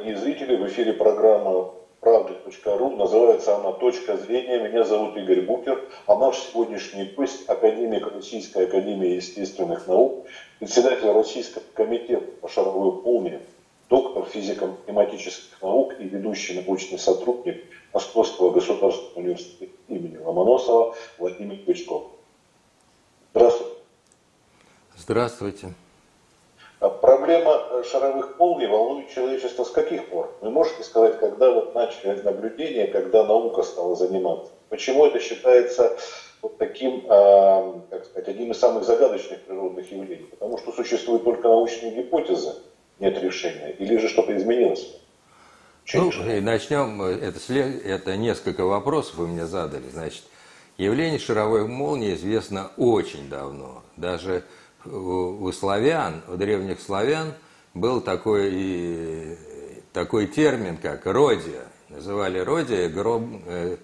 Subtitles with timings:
[0.00, 0.56] дорогие зрители.
[0.56, 2.96] В эфире программа правды.ру.
[2.96, 4.66] Называется она «Точка зрения».
[4.66, 5.86] Меня зовут Игорь Букер.
[6.06, 10.26] А наш сегодняшний гость– академик Российской Академии Естественных Наук,
[10.58, 13.40] председатель Российского комитета по шаровой молнии,
[13.90, 17.62] доктор физико-математических наук и ведущий научный сотрудник
[17.92, 22.04] Московского государственного университета имени Ломоносова Владимир Пучков.
[23.34, 23.74] Здравствуйте.
[24.96, 25.74] Здравствуйте.
[27.30, 30.36] А проблема э, шаровых молний волнует человечество с каких пор?
[30.40, 34.50] Вы можете сказать, когда вот начали наблюдения, когда наука стала заниматься?
[34.68, 35.96] Почему это считается
[36.42, 40.26] вот таким, э, как сказать, одним из самых загадочных природных явлений?
[40.30, 42.54] Потому что существуют только научные гипотезы,
[42.98, 44.96] нет решения, или же что-то изменилось?
[45.94, 49.88] Ну, и начнем, э, это, след, это несколько вопросов вы мне задали.
[49.88, 50.24] Значит,
[50.78, 53.84] явление шаровой молнии известно очень давно.
[53.96, 54.42] Даже
[54.84, 57.34] у славян, у древних славян
[57.74, 59.38] был такой,
[59.92, 61.64] такой термин, как родия.
[61.88, 63.76] Называли родия гроб, э,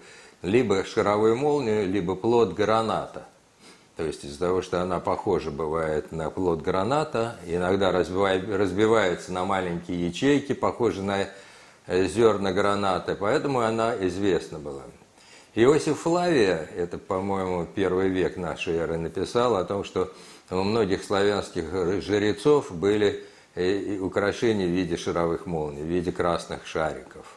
[0.43, 3.27] либо шаровую молнию, либо плод граната.
[3.97, 10.07] То есть из-за того, что она похожа бывает на плод граната, иногда разбивается на маленькие
[10.07, 11.29] ячейки, похожие на
[11.87, 14.83] э, зерна граната, поэтому она известна была.
[15.55, 20.13] Иосиф Флавия, это, по-моему, первый век нашей эры, написал о том, что
[20.51, 21.65] у многих славянских
[22.03, 27.37] жрецов были э, украшения в виде шаровых молний, в виде красных шариков.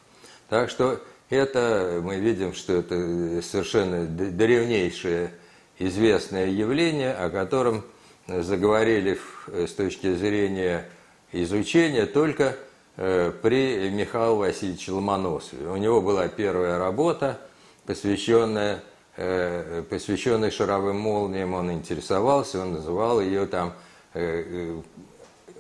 [0.50, 5.32] Так что это, мы видим, что это совершенно древнейшее
[5.78, 7.84] известное явление, о котором
[8.28, 10.88] заговорили с точки зрения
[11.32, 12.56] изучения только
[12.98, 15.68] э, при Михаиле Васильевиче Ломоносове.
[15.68, 17.40] У него была первая работа,
[17.86, 18.84] посвященная
[19.22, 23.74] Э, посвященной шаровым молниям, он интересовался, он называл ее там
[24.14, 24.82] э, э,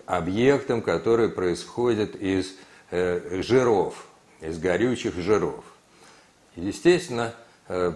[0.06, 2.56] объектом, который происходит из
[2.90, 4.08] жиров,
[4.40, 5.64] из горючих жиров.
[6.56, 7.36] Естественно,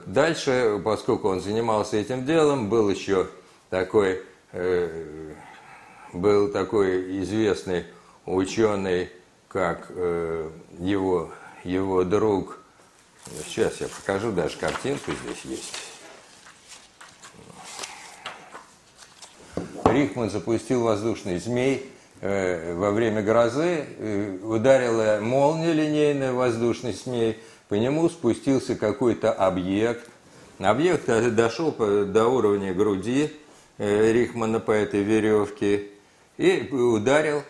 [0.06, 3.28] дальше, поскольку он занимался этим делом, был еще
[3.72, 4.22] такой,
[6.14, 7.86] был такой известный
[8.28, 9.10] ученый,
[9.48, 9.90] как
[10.78, 11.32] его,
[11.64, 12.60] его друг
[13.46, 15.74] Сейчас я покажу, даже картинку здесь есть.
[19.86, 21.90] Рихман запустил воздушный змей
[22.20, 27.40] э, во время грозы, э, ударила молния линейная, воздушный змей,
[27.70, 30.10] по нему спустился какой-то объект.
[30.60, 33.32] Объект дошел до уровня груди
[33.78, 35.88] э, Рихмана по этой веревке
[36.38, 37.44] и ударил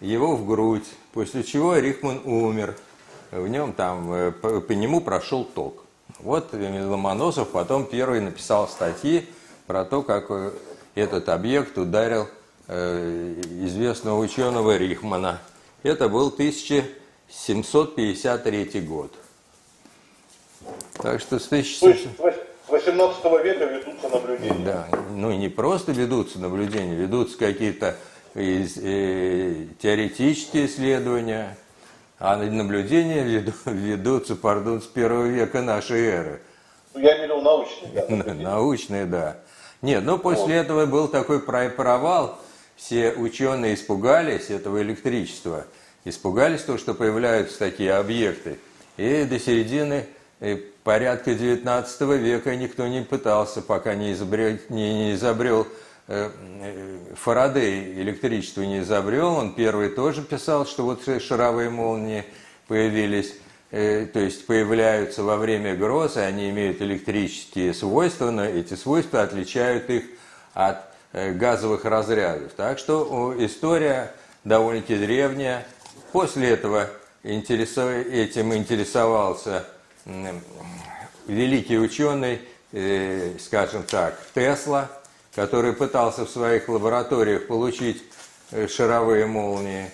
[0.00, 2.76] его в грудь, после чего Рихман умер–
[3.30, 5.84] в нем там, э, по, по нему прошел ток.
[6.18, 9.26] Вот Ломоносов потом первый написал статьи
[9.66, 10.50] про то, как э,
[10.94, 12.28] этот объект ударил
[12.68, 15.40] э, известного ученого Рихмана.
[15.82, 19.12] Это был 1753 год.
[20.94, 21.84] Так что с 18
[23.44, 24.64] века ведутся наблюдения.
[24.64, 27.96] Да, ну и не просто ведутся наблюдения, ведутся какие-то
[28.34, 28.66] э,
[29.80, 31.56] теоретические исследования,
[32.20, 33.24] а наблюдения
[33.64, 36.40] ведутся, пардон, с первого века нашей эры.
[36.92, 38.34] Ну, я имел научные, да.
[38.34, 39.36] Научные, да.
[39.80, 40.64] Нет, ну после вот.
[40.64, 42.38] этого был такой провал.
[42.76, 45.64] Все ученые испугались этого электричества.
[46.04, 48.58] Испугались того, что появляются такие объекты.
[48.96, 50.06] И до середины
[50.84, 55.66] порядка 19 века никто не пытался, пока не изобрел, не, не изобрел
[57.14, 62.24] Фарадей электричество не изобрел, он первый тоже писал, что вот шаровые молнии
[62.66, 63.34] появились,
[63.70, 69.22] э, то есть появляются во время гроз, и они имеют электрические свойства, но эти свойства
[69.22, 70.04] отличают их
[70.52, 70.78] от
[71.12, 72.52] э, газовых разрядов.
[72.56, 75.64] Так что история довольно-таки древняя.
[76.10, 76.90] После этого
[77.22, 79.64] этим интересовался
[81.28, 82.40] великий ученый,
[83.38, 84.90] скажем так, Тесла–
[85.34, 88.02] который пытался в своих лабораториях получить
[88.50, 89.90] э, шаровые молнии.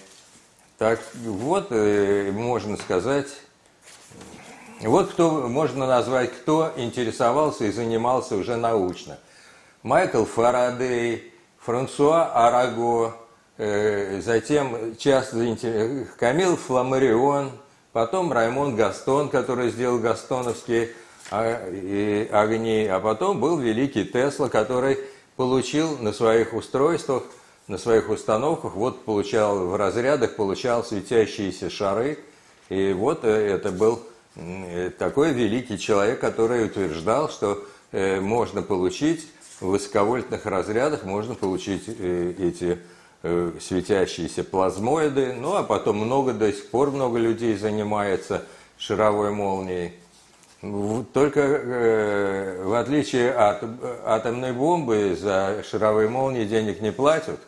[0.79, 3.29] Так вот, э, можно сказать,
[4.81, 9.19] вот кто можно назвать, кто интересовался и занимался уже научно.
[9.83, 13.15] Майкл Фарадей, Франсуа Араго,
[13.59, 15.37] э, затем часто
[16.19, 17.53] Камил Фламарион,
[17.93, 20.91] потом Раймон Гастон, который сделал гастоновские
[21.31, 21.57] а,
[22.31, 24.99] огни, а потом был великий Тесла, который
[25.37, 27.23] получил на своих устройствах,
[27.69, 32.19] на своих установках, вот получал в разрядах, получал светящиеся шары.
[32.69, 34.01] И вот э, это был
[34.37, 39.27] э, такой великий человек, который утверждал, что э, можно получить
[39.61, 42.79] в высоковольтных разрядах, можно получить эти
[43.23, 45.33] светящиеся плазмоиды.
[45.33, 48.45] Ну, а потом много, до сих пор много людей занимается
[48.77, 49.95] шаровой молнией.
[51.13, 53.63] Только э, в отличие от
[54.05, 57.41] атомной бомбы за шаровые молнии денег не платят,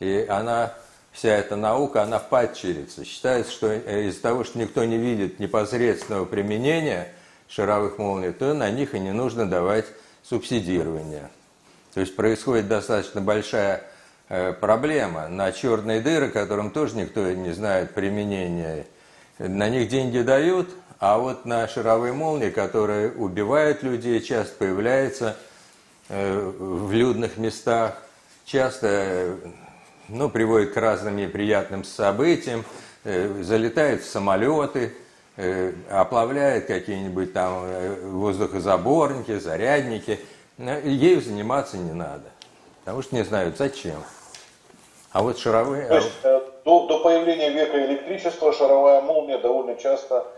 [0.00, 0.74] и она,
[1.12, 3.04] вся эта наука, она падчерица.
[3.04, 7.12] Считается, что э, из-за того, что никто не видит непосредственного применения
[7.48, 9.86] шаровых молний, то на них и не нужно давать
[10.22, 11.30] субсидирование.
[11.94, 13.82] То есть происходит достаточно большая
[14.28, 15.28] э, проблема.
[15.28, 18.86] На черные дыры, которым тоже никто не знает применения,
[19.38, 20.68] на них деньги дают,
[21.02, 25.36] а вот на шаровые молнии, которые убивают людей, часто появляются
[26.08, 28.00] э, в людных местах,
[28.44, 29.34] часто
[30.08, 32.64] ну, приводит к разным неприятным событиям,
[33.02, 34.94] э, залетают в самолеты,
[35.36, 37.64] э, оплавляют какие-нибудь там
[38.12, 40.20] воздухозаборники, зарядники.
[40.56, 42.30] Ею заниматься не надо,
[42.84, 44.04] потому что не знают зачем.
[45.10, 45.88] А вот шаровые...
[45.88, 46.22] То есть,
[46.64, 50.32] до, до появления века электричества шаровая молния довольно часто а,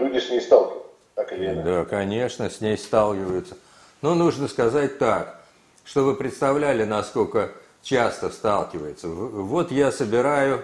[0.00, 1.54] люди с ней сталкиваются, так или.
[1.54, 3.56] Да, конечно, с ней сталкиваются.
[4.02, 5.40] Но нужно сказать так,
[5.84, 7.50] чтобы представляли, насколько
[7.82, 9.08] часто сталкивается.
[9.08, 10.62] Вот я собираю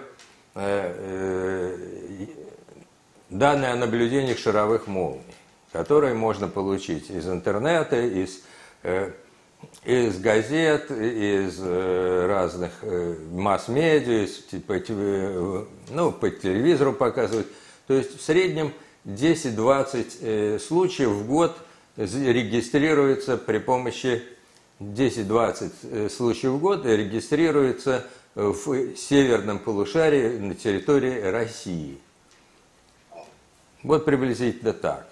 [0.55, 2.25] э, э,
[3.29, 5.23] данные о наблюдениях шаровых молний,
[5.71, 8.43] которые можно получить из интернета, из,
[8.83, 9.11] э,
[9.85, 12.71] из газет, из разных
[13.31, 17.47] масс-медиа, из, типа, э, ну, по телевизору показывают.
[17.87, 18.73] То есть в среднем
[19.05, 21.55] 10-20 э, случаев в год
[21.97, 24.23] регистрируется при помощи
[24.79, 28.05] 10-20 э, случаев в год регистрируется
[28.35, 31.99] в северном полушарии на территории России.
[33.83, 35.05] Вот приблизительно так.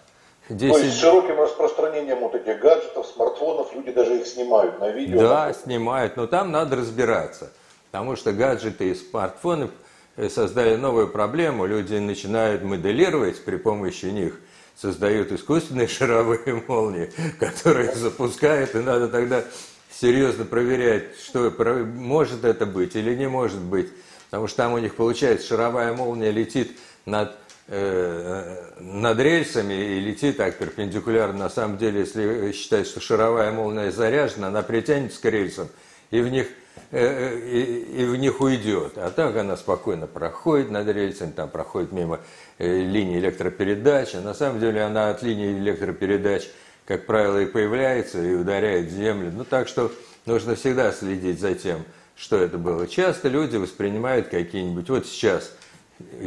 [0.50, 0.74] 10...
[0.74, 5.20] То есть с широким распространением вот этих гаджетов, смартфонов, люди даже их снимают на видео.
[5.20, 7.52] Да, снимают, но там надо разбираться.
[7.92, 9.70] Потому что гаджеты и смартфоны
[10.30, 14.40] создали новую проблему, люди начинают моделировать при помощи них,
[14.76, 19.44] создают искусственные шаровые молнии, которые запускают, и надо тогда
[19.92, 21.52] серьезно проверять, что
[21.96, 23.90] может это быть или не может быть.
[24.30, 27.36] Потому что там у них получается шаровая молния летит над,
[27.68, 31.38] э, над рельсами и летит так перпендикулярно.
[31.38, 35.68] На самом деле, если считать, что шаровая молния заряжена, она притянется к рельсам,
[36.12, 36.61] и в них Э, э,
[36.92, 38.94] и, и в них уйдет.
[38.98, 42.20] А так она спокойно проходит над рельсами, там проходит мимо
[42.58, 44.16] э, линии электропередач.
[44.16, 46.50] А на самом деле она от линии электропередач,
[46.86, 49.32] как правило, и появляется, и ударяет в землю.
[49.34, 49.92] Ну так что
[50.26, 51.84] нужно всегда следить за тем,
[52.16, 52.88] что это было.
[52.88, 55.56] Часто люди воспринимают какие-нибудь, вот сейчас,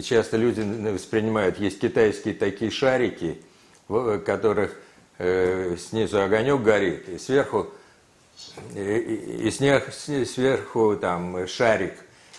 [0.03, 3.43] часто люди воспринимают, есть китайские такие шарики,
[3.89, 4.73] в которых
[5.19, 7.69] э, снизу огонек горит, и сверху
[8.75, 11.95] и, и сверху там шарик,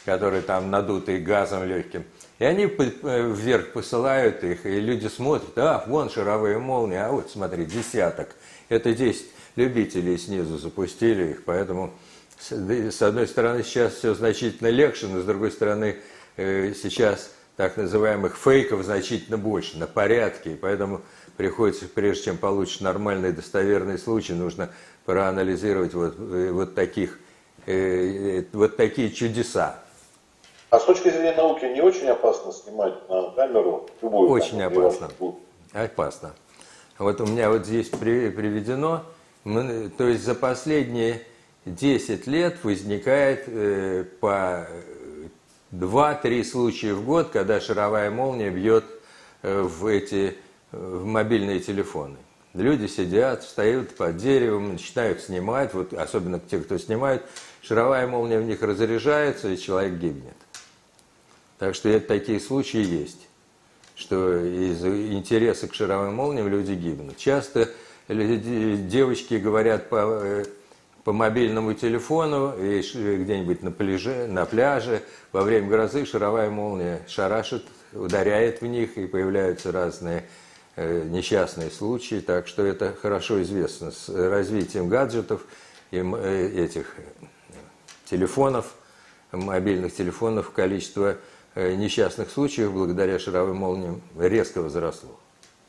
[0.06, 2.06] который там надутый газом легким.
[2.38, 7.31] И они э, вверх посылают их, и люди смотрят, а, вон шаровые молнии, а вот
[7.31, 8.36] смотри, десяток.
[8.68, 9.25] Это 10
[9.56, 11.94] любителей снизу запустили их, поэтому
[12.38, 15.98] с одной стороны сейчас все значительно легче, но с другой стороны
[16.36, 21.01] э, сейчас так называемых фейков значительно больше, на порядке, поэтому
[21.38, 24.71] приходится, прежде чем получишь нормальный достоверный случай, нужно
[25.06, 27.19] проанализировать вот, э, вот, таких,
[27.66, 29.80] э, вот такие чудеса.
[30.69, 35.10] А с точки зрения науки не очень опасно снимать на камеру любую Очень камеру, опасно.
[35.74, 36.34] Опасно.
[36.98, 39.03] Вот у меня вот здесь при, приведено,
[39.44, 41.22] мы, то есть за последние
[41.65, 44.68] 10 лет возникает э, по
[45.72, 48.86] 2-3 случая в год, когда шаровая молния бьет
[49.44, 50.36] э, в эти
[50.72, 52.18] в мобильные телефоны.
[52.55, 57.25] Люди сидят, встают под деревом, начинают снимать, вот особенно те, кто снимает,
[57.62, 60.38] шаровая молния в них разряжается, и человек гибнет.
[61.59, 63.27] Так что это такие случаи есть,
[63.95, 67.17] что из интереса к шаровым молниям люди гибнут.
[67.17, 67.69] Часто
[68.07, 70.45] девочки говорят по, э,
[71.03, 75.01] по мобильному телефону и где-нибудь на пляже, на пляже
[75.33, 80.24] во время грозы шаровая молния шарашит, ударяет в них и появляются разные
[80.77, 83.91] несчастные случаи, так что это хорошо известно.
[83.91, 85.46] С развитием гаджетов
[85.91, 87.25] и э, этих э,
[88.05, 88.74] телефонов,
[89.32, 91.17] мобильных телефонов, количество
[91.55, 95.12] несчастных случаев благодаря шаровым молниям резко возросло.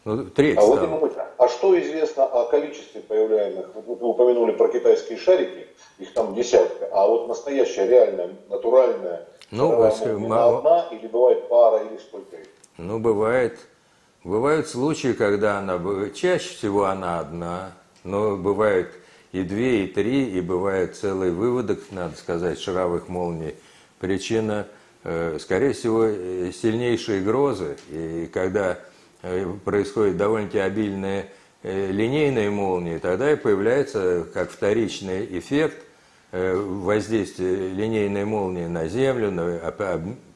[0.06, 3.70] Ну, треть а, вот, а что известно о количестве появляемых?
[3.74, 5.66] Вы упомянули про китайские шарики,
[5.98, 11.98] их там десятка, а вот настоящая, реальная, натуральная, ну, молния, одна или бывает пара, или
[11.98, 12.46] сколько их?
[12.78, 13.58] Ну, бывает
[14.26, 15.80] Бывают случаи, когда она,
[16.12, 18.90] чаще всего она одна, но бывают
[19.30, 23.54] и две, и три, и бывает целый выводок, надо сказать, шаровых молний
[24.00, 24.66] причина,
[25.04, 27.76] э, скорее всего, э, сильнейшие грозы.
[27.88, 28.80] И когда
[29.64, 31.26] происходит довольно-таки обильные
[31.62, 35.84] линейные молнии, тогда и появляется как вторичный эффект
[36.32, 39.72] воздействия линейной молнии на Землю, на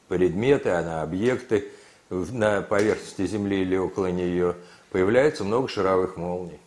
[0.07, 1.65] предметы, на объекты
[2.11, 4.55] на поверхности Земли или около нее,
[4.91, 6.59] появляется много шаровых молний.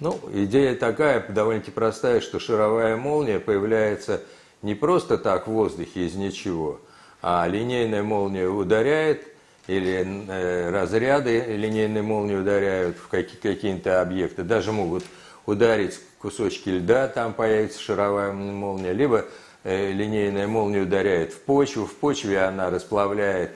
[0.00, 4.22] Ну, идея такая, довольно-таки простая, что шаровая молния появляется
[4.62, 6.80] не просто так в воздухе из ничего,
[7.20, 9.28] а линейная молния ударяет,
[9.68, 15.04] или э, разряды линейной молнии ударяют в какие-то объекты, даже могут
[15.46, 19.26] ударить кусочки льда, там появится шаровая молния, либо
[19.62, 23.52] э, линейная молния ударяет в почву, в почве она расплавляет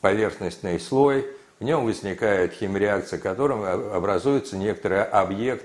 [0.00, 1.26] поверхностный слой,
[1.58, 5.64] в нем возникает химреакция, которым образуется некоторый объект,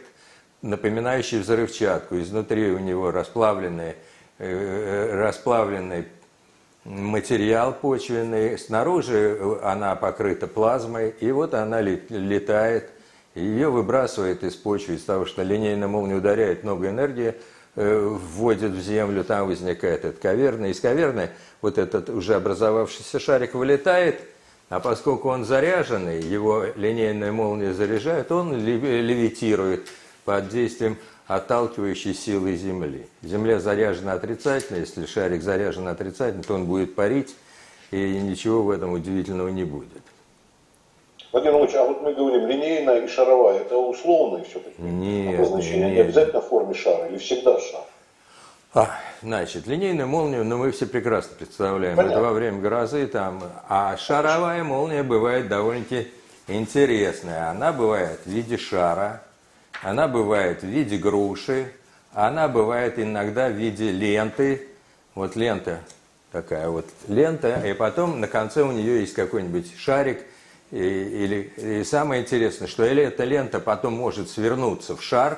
[0.62, 2.18] напоминающий взрывчатку.
[2.20, 3.96] Изнутри у него расплавленный,
[4.38, 6.08] э, расплавленный
[6.86, 12.90] материал почвенный, снаружи она покрыта плазмой, и вот она летает,
[13.36, 17.36] ее выбрасывает из почвы из того, что линейная молния ударяет много энергии,
[17.76, 20.68] э, вводит в землю, там возникает эта каверна.
[20.68, 21.30] Из каверны
[21.62, 24.22] вот этот уже образовавшийся шарик вылетает–
[24.72, 29.90] а поскольку он заряженный, его линейная молния заряжает, он левитирует
[30.24, 30.96] под действием
[31.28, 33.06] отталкивающей силы Земли.
[33.22, 37.36] Земля заряжена отрицательно, если шарик заряжен отрицательно, то он будет парить,
[37.92, 40.04] и ничего в этом удивительного не будет.
[41.34, 44.82] Владимир Ильич, а вот мы говорим линейная и шаровая, это условные все-таки?
[44.82, 45.96] Нет, Обозначение нет.
[45.96, 47.84] не обязательно в форме шара или всегда шар?
[48.74, 48.90] А,
[49.22, 51.96] значит, линейную молнию, ну, мы все прекрасно представляем.
[51.96, 52.16] Понятно.
[52.16, 53.44] Это во время грозы там.
[53.70, 56.12] А шаровая молния бывает довольно-таки
[56.48, 57.50] интересная.
[57.50, 59.24] Она бывает в виде шара,
[59.82, 61.72] она бывает в виде груши,
[62.14, 64.68] она бывает иногда в виде ленты.
[65.14, 65.82] Вот лента,
[66.32, 70.24] такая вот лента, и потом на конце у нее есть какой-нибудь шарик.
[70.72, 75.38] И, или, и самое интересное, что или эта лента потом может свернуться в шар,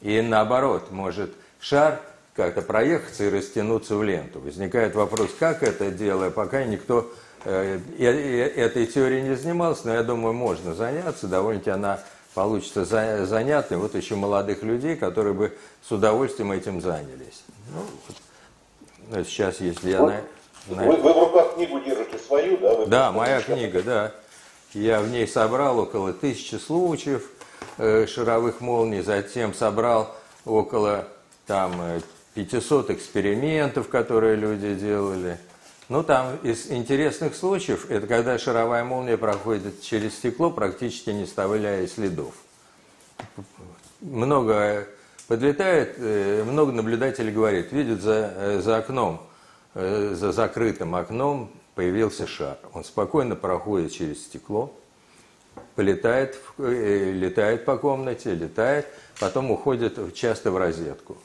[0.00, 2.00] и наоборот, может шар
[2.36, 4.40] как-то проехаться и растянуться в ленту.
[4.40, 7.10] Возникает вопрос, как это делать, пока никто
[7.44, 12.00] э, этой теорией не занимался, но я думаю, можно заняться, довольно-таки она
[12.34, 13.78] получится за, занятной.
[13.78, 17.42] Вот еще молодых людей, которые бы с удовольствием этим занялись.
[17.72, 17.80] Ну,
[19.08, 20.02] вот, сейчас, если я...
[20.02, 20.20] на,
[20.68, 20.84] на...
[20.84, 22.74] Вы, вы в руках книгу держите свою, да?
[22.74, 24.12] Вы да, моя книга, да.
[24.74, 27.30] Я в ней собрал около тысячи случаев
[27.78, 30.14] э, шаровых молний, затем собрал
[30.44, 31.08] около
[31.46, 32.00] там э,
[32.36, 35.38] 500 экспериментов, которые люди делали.
[35.88, 41.86] Ну, там из интересных случаев, это когда шаровая молния проходит через стекло, практически не оставляя
[41.86, 42.34] следов.
[44.02, 44.86] Много
[45.28, 49.22] подлетает, э, много наблюдателей говорит, видят за, э, за окном,
[49.74, 52.58] э, за закрытым окном появился шар.
[52.74, 54.74] Он спокойно проходит через стекло,
[55.74, 58.86] полетает, летает по комнате, летает,
[59.20, 61.16] потом уходит часто в розетку.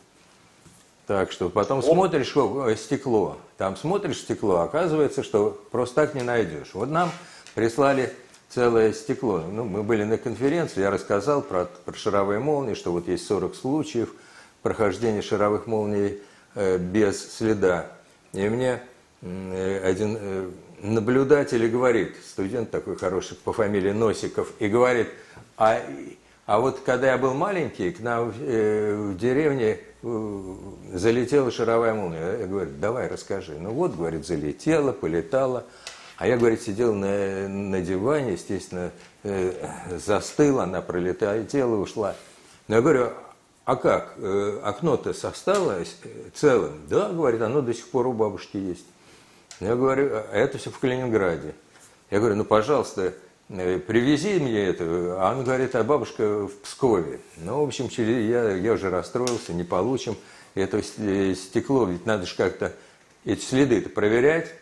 [1.11, 6.69] Так что потом смотришь что, стекло, там смотришь стекло, оказывается, что просто так не найдешь.
[6.73, 7.11] Вот нам
[7.53, 8.13] прислали
[8.47, 9.39] целое стекло.
[9.39, 13.55] Ну, мы были на конференции, я рассказал про, про шаровые молнии, что вот есть 40
[13.55, 14.13] случаев
[14.61, 16.21] прохождения шаровых молний
[16.55, 17.87] э, без следа.
[18.31, 18.81] И мне
[19.21, 20.49] э, один э,
[20.81, 25.09] наблюдатель говорит, студент такой хороший по фамилии Носиков, и говорит,
[25.57, 25.77] а,
[26.45, 32.37] а вот когда я был маленький, к нам э, в деревне залетела шаровая молния.
[32.39, 33.57] Я говорю, давай расскажи.
[33.59, 35.65] Ну вот, говорит, залетела, полетала.
[36.17, 38.91] А я, говорит, сидел на, на диване, естественно,
[39.23, 39.53] э,
[39.97, 42.15] застыла, она пролетела, ушла.
[42.67, 43.09] Но я говорю,
[43.65, 44.15] а как?
[44.17, 45.95] Э, окно-то осталось
[46.33, 46.81] целым?
[46.89, 48.85] Да, говорит, оно до сих пор у бабушки есть.
[49.59, 51.53] Я говорю, а это все в Калининграде.
[52.09, 53.13] Я говорю, ну, пожалуйста, Э,
[53.51, 55.17] привези мне это.
[55.19, 57.19] А он говорит, а бабушка в Пскове.
[57.37, 60.15] Ну, в общем, я, я уже расстроился, не получим.
[60.55, 62.73] Это э, стекло, ведь надо же как-то
[63.25, 64.53] эти следы-то проверять.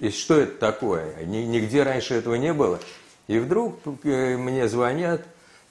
[0.00, 1.24] И что это такое?
[1.24, 2.78] Нигде раньше этого не было.
[3.26, 5.22] И вдруг э, мне звонят,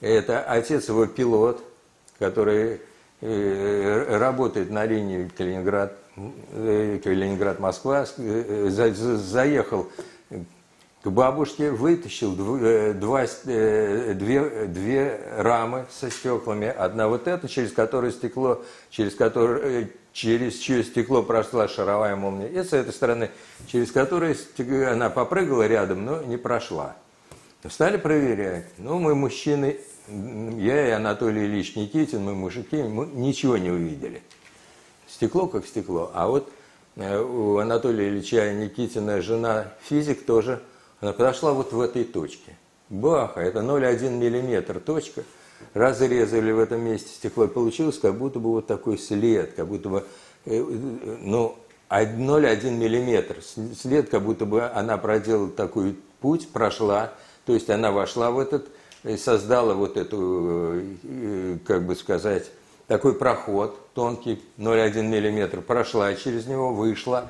[0.01, 1.63] это отец его пилот,
[2.19, 2.81] который
[3.21, 9.89] работает на линии Калининград, Калининград-Москва, заехал
[11.03, 16.67] к бабушке, вытащил э, два, э, две, две рамы со стеклами.
[16.67, 22.47] Одна вот эта, через которое стекло, через, которое, э, через чье стекло прошла шаровая молния.
[22.47, 23.31] И с этой стороны,
[23.67, 24.35] через которое
[24.89, 26.95] она попрыгала рядом, но не прошла.
[27.69, 28.67] Стали проверять.
[28.77, 34.21] Ну, мы мужчины, я и Анатолий Ильич Никитин, мы мужики, мы ничего не увидели.
[35.09, 36.11] стекло как стекло.
[36.13, 36.49] А вот
[36.95, 40.61] у Анатолия Ильича Никитина жена физик тоже,
[41.03, 42.55] она подошла вот в этой точке.
[42.89, 45.23] Баха, это 0,1 миллиметр точка.
[45.73, 50.05] Разрезали в этом месте стекло, получилось как будто бы вот такой след, как будто бы,
[50.45, 51.57] э, ну,
[51.89, 53.37] 0,1 миллиметр.
[53.77, 57.13] След, как будто бы она проделала такой путь, прошла,
[57.45, 58.69] то есть она вошла в этот,
[59.17, 60.83] создала вот эту,
[61.65, 62.49] как бы сказать,
[62.87, 67.29] такой проход тонкий, 0,1 миллиметр, прошла через него, вышла.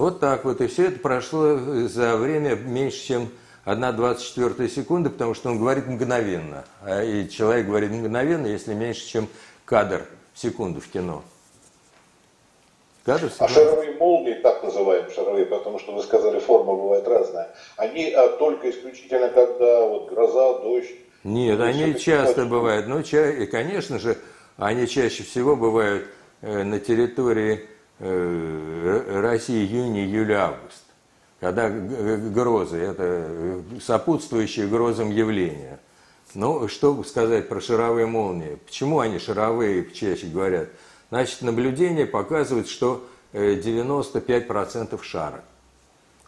[0.00, 0.62] Вот так вот.
[0.62, 3.28] И все это прошло за время меньше, чем
[3.66, 6.64] 1,24 секунды, потому что он говорит мгновенно.
[6.82, 9.28] А и человек говорит мгновенно, если меньше, чем
[9.66, 11.22] кадр в секунду в кино.
[13.04, 18.10] Кадр а шаровые молнии, так называемые шаровые, потому что вы сказали, форма бывает разная, они
[18.12, 22.86] а, только исключительно когда вот гроза, дождь, нет, они часто бывают.
[22.86, 23.28] Ну, ча...
[23.28, 24.16] и, конечно же,
[24.56, 26.06] они чаще всего бывают
[26.40, 30.84] э, на территории э, России июня, июля, август.
[31.38, 35.80] Когда грозы, это э, сопутствующие грозам явления.
[36.34, 38.58] Ну, что сказать про шаровые молнии?
[38.66, 40.68] Почему они шаровые, чаще говорят?
[41.10, 45.42] Значит, наблюдение показывает, что 95% шара.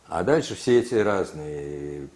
[0.09, 2.09] А дальше все эти разные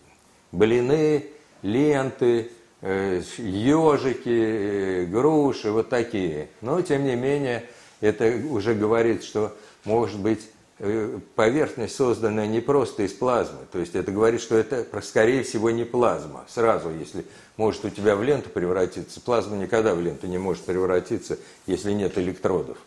[0.53, 1.27] блины,
[1.63, 2.51] ленты,
[2.83, 6.49] ежики, э, груши, вот такие.
[6.61, 7.69] Но, тем не менее,
[8.00, 10.41] это уже говорит, что, может быть,
[10.79, 13.61] э, поверхность создана не просто из плазмы.
[13.73, 16.45] То есть это говорит, что это, скорее всего, не плазма.
[16.49, 17.25] Сразу, если
[17.57, 22.19] может у тебя в ленту превратиться, плазма никогда в ленту не может превратиться, если нет
[22.19, 22.79] электродов.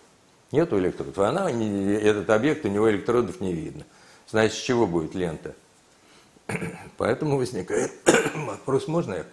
[0.52, 1.18] Нету электродов.
[1.20, 3.86] Она, этот объект, у него электродов не видно.
[4.30, 5.56] Значит, с чего будет лента?
[6.98, 7.92] Поэтому возникает
[8.36, 9.26] вопрос, можно я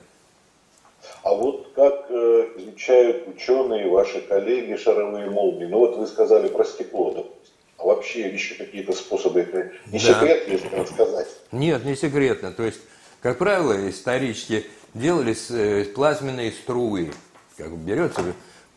[1.27, 5.65] а вот как э, изучают ученые, ваши коллеги шаровые молнии?
[5.65, 7.55] Ну вот вы сказали про стекло, допустим.
[7.79, 10.05] А вообще еще какие-то способы, это не да.
[10.05, 11.27] секрет, если так сказать?
[11.51, 12.53] Нет, не секретно.
[12.53, 12.79] То есть,
[13.21, 17.11] как правило, исторически делались э, плазменные струи.
[17.57, 18.23] Как берется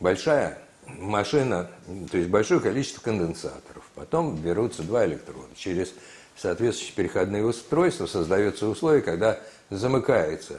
[0.00, 1.70] большая машина,
[2.10, 3.88] то есть большое количество конденсаторов.
[3.94, 5.54] Потом берутся два электрода.
[5.54, 5.94] Через
[6.36, 9.38] соответствующие переходные устройства создается условие, когда
[9.70, 10.58] замыкается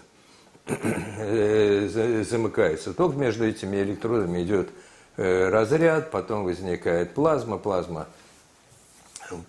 [2.23, 4.69] замыкается ток между этими электродами, идет
[5.17, 8.07] э, разряд, потом возникает плазма, плазма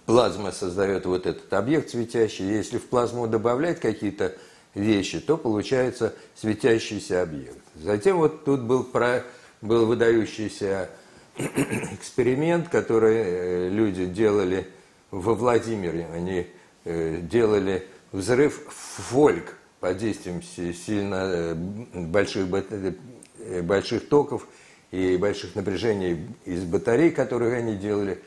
[0.07, 2.47] плазма создает вот этот объект светящий.
[2.47, 4.33] Если в плазму добавлять какие-то
[4.75, 7.59] вещи, то получается светящийся объект.
[7.75, 9.25] Затем вот тут был, про,
[9.61, 10.89] был выдающийся
[11.37, 14.69] эксперимент, который э, люди делали
[15.11, 16.07] во Владимире.
[16.13, 16.47] Они
[16.85, 24.47] делали взрыв фольк под действием сильно э, больших, э, больших токов
[24.93, 28.23] и больших напряжений из батарей, которые они делали,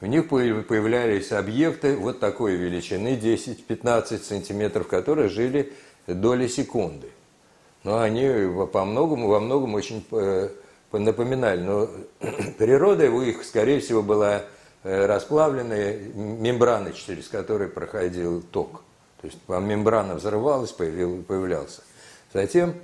[0.00, 5.74] у них появлялись объекты вот такой величины, 10-15 сантиметров, которые жили
[6.06, 7.10] доли секунды.
[7.84, 8.26] Но они
[8.72, 10.48] по многому, во многом очень э,
[10.92, 11.60] напоминали.
[11.60, 11.90] Но
[12.58, 14.44] природа у них, скорее всего, была
[14.84, 18.84] расплавленная мембрана, через которую проходил ток.
[19.20, 21.82] То есть мембрана взрывалась, появлялся.
[22.32, 22.74] Затем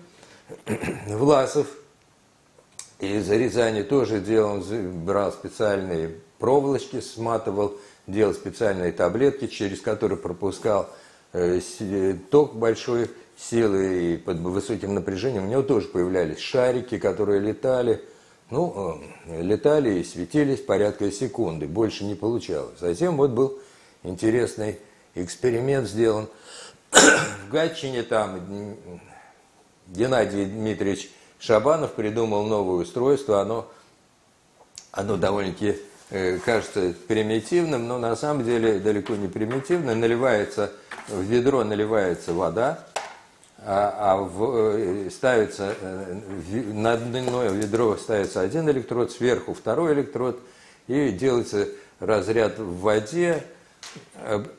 [1.06, 1.68] Власов
[2.98, 4.62] из Рязани тоже делал,
[5.04, 10.88] брал специальные проволочки, сматывал, делал специальные таблетки, через которые пропускал
[11.32, 11.60] э,
[12.30, 15.44] ток большой силы и под высоким напряжением.
[15.44, 18.02] У него тоже появлялись шарики, которые летали.
[18.50, 22.78] Ну, э, летали и светились порядка секунды, больше не получалось.
[22.78, 23.58] Затем вот был
[24.02, 24.78] интересный
[25.14, 26.28] эксперимент сделан.
[26.90, 28.76] В Гатчине, там
[29.88, 33.68] Геннадий Дмитриевич Шабанов придумал новое устройство, оно,
[34.92, 35.76] оно довольно-таки
[36.10, 39.94] э, кажется примитивным, но на самом деле далеко не примитивно.
[39.94, 40.72] Наливается,
[41.08, 42.86] в ведро наливается вода,
[43.58, 46.20] а, а в, э, ставится, э,
[46.72, 50.40] на дно ведро ставится один электрод, сверху второй электрод,
[50.86, 51.68] и делается
[52.00, 53.44] разряд в воде,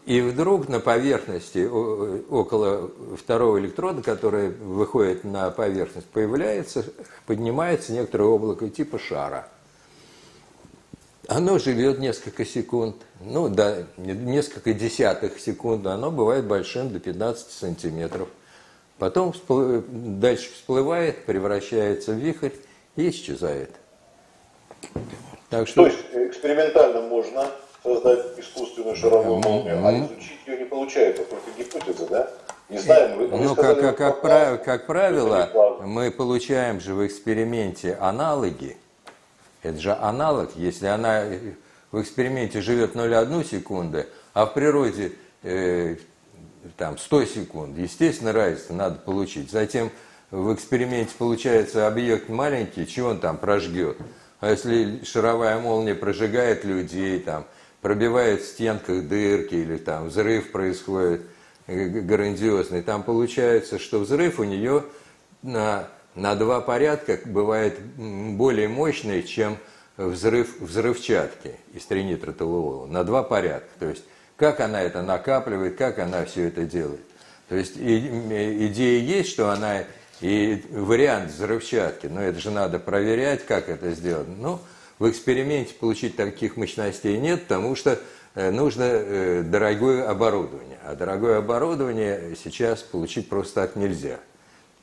[0.05, 6.85] и вдруг на поверхности, около второго электрода, который выходит на поверхность, появляется,
[7.25, 9.47] поднимается некоторое облако типа шара.
[11.27, 18.29] Оно живет несколько секунд, ну да, несколько десятых секунд, оно бывает большим до 15 сантиметров.
[18.99, 19.33] Потом
[19.89, 22.51] дальше всплывает, превращается в вихрь
[22.95, 23.71] и исчезает.
[25.49, 25.83] Так что...
[25.83, 27.49] То есть экспериментально можно
[27.85, 32.31] создать искусственную шаровую молнию, а изучить ее не получается, только гипотеза, да?
[32.67, 37.93] Не знаем, вы, ну, сказали, как, как, как, как правило, мы получаем же в эксперименте
[38.01, 38.75] аналоги
[39.61, 41.25] Это же аналог, если она
[41.91, 45.11] в эксперименте живет 0,1 секунды, а в природе
[45.43, 45.97] э,
[46.75, 49.51] там 100 секунд, естественно, разницу надо получить.
[49.51, 49.91] Затем
[50.31, 53.97] в эксперименте получается объект маленький, чего он там прожгет?
[54.39, 57.45] А если шаровая молния прожигает людей, там,
[57.85, 61.21] пробивает в стенках дырки или там взрыв происходит
[61.67, 64.85] грандиозный, там получается, что взрыв у нее
[65.43, 69.59] на, на два порядка бывает более мощный, чем
[69.97, 72.87] взрыв взрывчатки из тринитротолуола.
[72.87, 73.69] На два порядка.
[73.77, 74.03] То есть,
[74.35, 77.05] как она это накапливает, как она все это делает.
[77.49, 79.83] То есть, идея есть, что она
[80.21, 84.27] и вариант взрывчатки, но это же надо проверять, как это сделать.
[84.27, 84.59] Ну,
[84.99, 87.99] в эксперименте получить таких мощностей нет, потому что
[88.35, 90.77] э, нужно э, дорогое оборудование.
[90.85, 94.19] А дорогое оборудование сейчас получить просто так нельзя.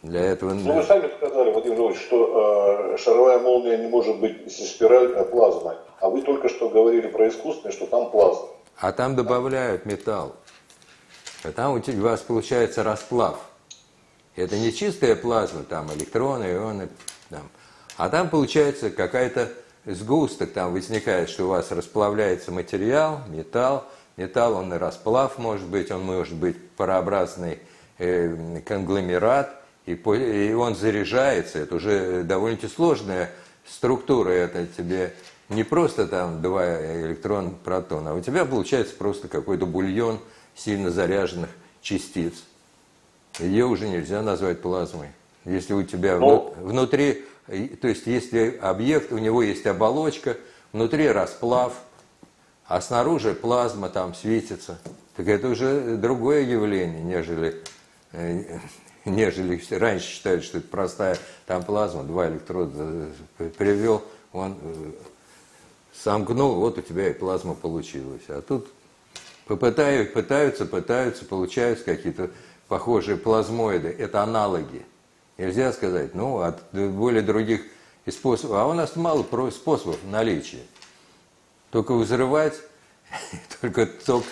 [0.02, 0.52] Для этого...
[0.52, 5.14] Ну, вы сами сказали, Владимир Львович, что э, шаровая молния не может быть если спираль
[5.14, 5.76] а плазмой.
[6.00, 8.48] А вы только что говорили про искусственное, что там плазма.
[8.76, 10.34] А там добавляют металл.
[11.44, 13.38] А там у вас получается расплав.
[14.34, 16.88] Это не чистая плазма, там электроны, ионы,
[17.28, 17.48] там.
[17.96, 19.50] а там получается какая-то
[19.84, 23.84] сгусток, там возникает, что у вас расплавляется материал, металл,
[24.16, 27.58] металл, он и расплав может быть, он может быть парообразный
[27.98, 29.54] э, конгломерат,
[29.86, 33.30] и, и он заряжается, это уже довольно-таки сложная
[33.66, 35.14] структура, это тебе
[35.48, 36.64] не просто там два
[37.04, 40.20] электрон, протон, а у тебя получается просто какой-то бульон
[40.54, 42.34] сильно заряженных частиц.
[43.38, 45.08] Ее уже нельзя назвать плазмой.
[45.44, 46.18] Если у тебя.
[46.18, 46.54] Ну.
[46.58, 50.36] внутри, то есть если объект, у него есть оболочка,
[50.72, 51.74] внутри расплав,
[52.66, 54.78] а снаружи плазма там светится,
[55.16, 57.62] так это уже другое явление, нежели,
[58.12, 58.58] э,
[59.04, 63.08] нежели раньше считали, что это простая там плазма, два электрода
[63.58, 64.02] привел,
[64.32, 64.90] он э,
[65.92, 68.22] сомкнул, вот у тебя и плазма получилась.
[68.28, 68.68] А тут
[69.46, 72.30] попытаются, пытаются, пытаются, получаются какие-то
[72.68, 74.82] похожие плазмоиды, это аналоги.
[75.42, 77.62] Нельзя сказать, ну, от более других
[78.08, 78.58] способов.
[78.58, 80.62] А у нас мало способов наличия.
[81.72, 82.54] Только взрывать,
[83.60, 84.22] только ток,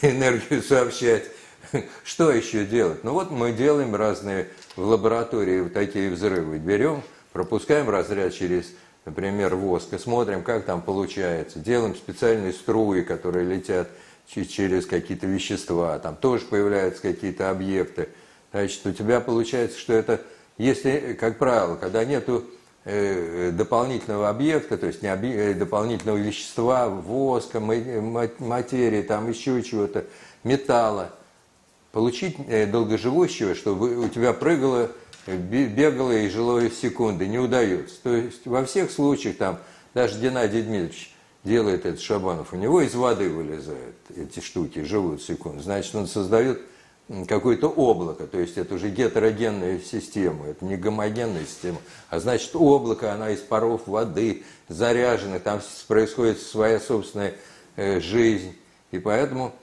[0.00, 1.24] энергию сообщать.
[2.04, 3.04] Что еще делать?
[3.04, 6.56] Ну вот мы делаем разные в лаборатории такие взрывы.
[6.56, 7.02] Берем,
[7.34, 8.72] пропускаем разряд через,
[9.04, 11.58] например, воск и смотрим, как там получается.
[11.58, 13.90] Делаем специальные струи, которые летят
[14.26, 18.08] через какие-то вещества, там тоже появляются какие-то объекты.
[18.52, 20.22] Значит, у тебя получается, что это,
[20.58, 22.44] если, как правило, когда нету
[22.84, 25.26] э, дополнительного объекта, то есть не объ...
[25.26, 30.04] Э, дополнительного вещества, воска, материи, там еще чего-то,
[30.44, 31.12] металла,
[31.92, 34.90] получить э, долгоживущего, чтобы у тебя прыгало,
[35.26, 37.96] бегало и жило секунды, не удается.
[38.02, 39.58] То есть во всех случаях, там,
[39.92, 41.14] даже Геннадий Дмитриевич
[41.44, 45.62] делает этот Шабанов, у него из воды вылезают эти штуки, живут секунд.
[45.62, 46.60] Значит, он создает
[47.28, 51.78] какое-то облако, то есть это уже гетерогенная система, это не гомогенная система,
[52.10, 57.34] а значит облако, она из паров воды заряжена, там происходит своя собственная
[57.76, 58.56] э, жизнь,
[58.90, 59.54] и поэтому,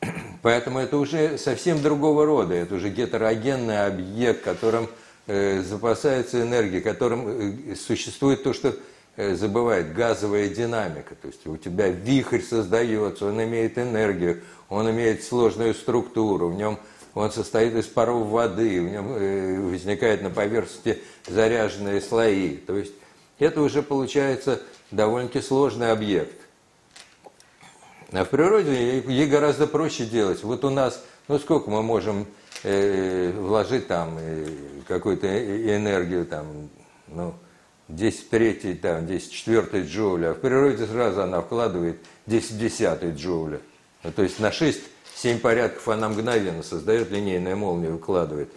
[0.42, 4.86] поэтому это уже совсем другого рода, это уже гетерогенный объект, которым
[5.26, 8.76] э, запасается энергия, которым э, существует то, что
[9.16, 11.14] забывает, газовая динамика.
[11.14, 16.78] То есть у тебя вихрь создается, он имеет энергию, он имеет сложную структуру, в нем
[17.14, 22.56] он состоит из паров воды, в нем э, возникают на поверхности заряженные слои.
[22.56, 22.92] То есть
[23.38, 26.36] это уже получается довольно-таки сложный объект.
[28.12, 30.42] А в природе ей гораздо проще делать.
[30.42, 32.26] Вот у нас, ну сколько мы можем
[32.64, 34.46] э, вложить там э,
[34.88, 36.68] какую-то э, энергию, там,
[37.06, 37.34] ну,
[37.88, 43.60] 10 третий, там, 10 четвертый джоуля, а в природе сразу она вкладывает 10 десятый джоуля.
[44.02, 44.50] Ну, то есть на
[45.22, 48.50] 6-7 порядков она мгновенно создает линейная молния, выкладывает.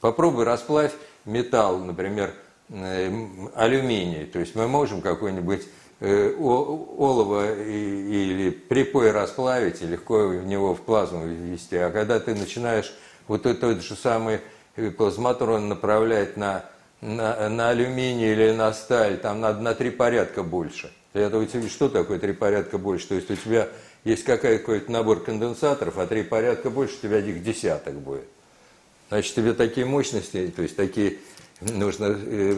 [0.00, 0.92] Попробуй расплавь
[1.24, 2.34] металл, например,
[2.68, 3.10] э,
[3.54, 4.26] алюминий.
[4.26, 5.62] То есть мы можем какой-нибудь
[6.00, 11.76] э, олово или припой расплавить и легко в него в плазму ввести.
[11.76, 12.94] А когда ты начинаешь
[13.28, 14.40] вот этот же самый
[14.76, 16.64] э, плазматрон направлять на
[17.04, 20.90] на, на алюминий или на сталь, там надо на три порядка больше.
[21.12, 23.08] Это у тебя что такое три порядка больше?
[23.08, 23.68] То есть у тебя
[24.04, 28.28] есть какой-то набор конденсаторов, а три порядка больше, у тебя их десяток будет.
[29.08, 31.18] Значит, тебе такие мощности, то есть такие
[31.60, 32.52] нужно э,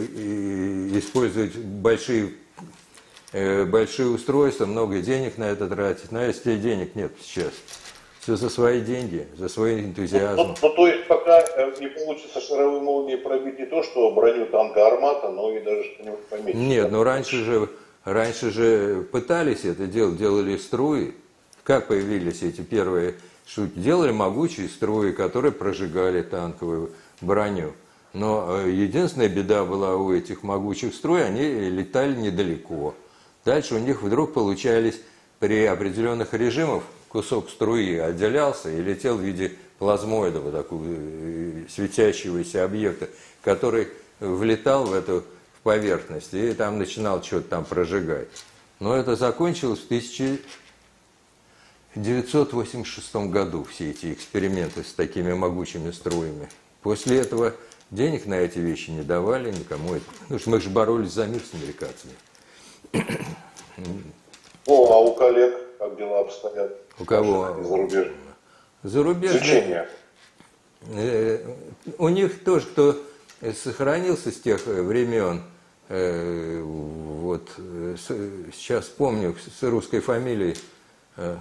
[0.94, 2.34] использовать большие,
[3.32, 6.12] э, большие устройства, много денег на это тратить.
[6.12, 7.52] Но если денег нет сейчас,
[8.20, 10.36] все за свои деньги, за свой энтузиазм.
[10.36, 14.46] Ну, ну, то есть пока э, не получится шаровой молнией пробить не то, что броню
[14.46, 16.58] танка «Армата», но и даже что-нибудь поменьше.
[16.58, 17.68] Нет, ну раньше же
[18.04, 21.14] раньше же пытались это делать, делали струи.
[21.66, 23.72] Как появились эти первые штуки?
[23.74, 27.72] Делали могучие струи, которые прожигали танковую броню.
[28.12, 32.94] Но э, единственная беда была у этих могучих струй, они летали недалеко.
[33.44, 35.00] Дальше у них вдруг получались
[35.40, 43.08] при определенных режимах кусок струи отделялся и летел в виде плазмоида, такого э, светящегося объекта,
[43.42, 43.88] который
[44.20, 45.24] влетал в эту
[45.58, 48.28] в поверхность и там начинал что-то там прожигать.
[48.78, 49.88] Но это закончилось в
[51.96, 56.48] 1986 году, все эти эксперименты с такими могучими струями.
[56.82, 57.54] После этого
[57.90, 59.94] денег на эти вещи не давали никому.
[59.94, 62.12] Это, потому что мы же боролись за мир с американцами.
[64.66, 66.76] О, а у коллег как дела обстоят?
[66.98, 67.62] У кого?
[67.62, 68.16] Зарубежных.
[68.82, 69.40] Зарубежные.
[69.40, 69.88] Изучение.
[70.92, 71.54] Э,
[71.98, 72.96] у них тоже, кто
[73.54, 75.42] сохранился с тех времен,
[75.88, 77.48] э, вот
[78.52, 80.56] сейчас помню, с русской фамилией,
[81.16, 81.36] э,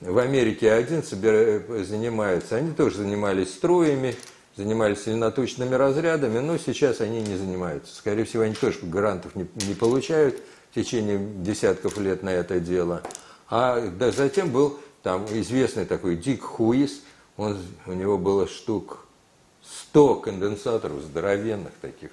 [0.00, 4.14] в Америке один занимается, они тоже занимались строями,
[4.56, 7.94] занимались селеноточными разрядами, но сейчас они не занимаются.
[7.94, 13.02] Скорее всего, они тоже грантов не, не получают в течение десятков лет на это дело.
[13.48, 17.02] А да, затем был там известный такой Дик Хуис,
[17.36, 19.06] он, у него было штук
[19.64, 22.10] 100 конденсаторов здоровенных таких,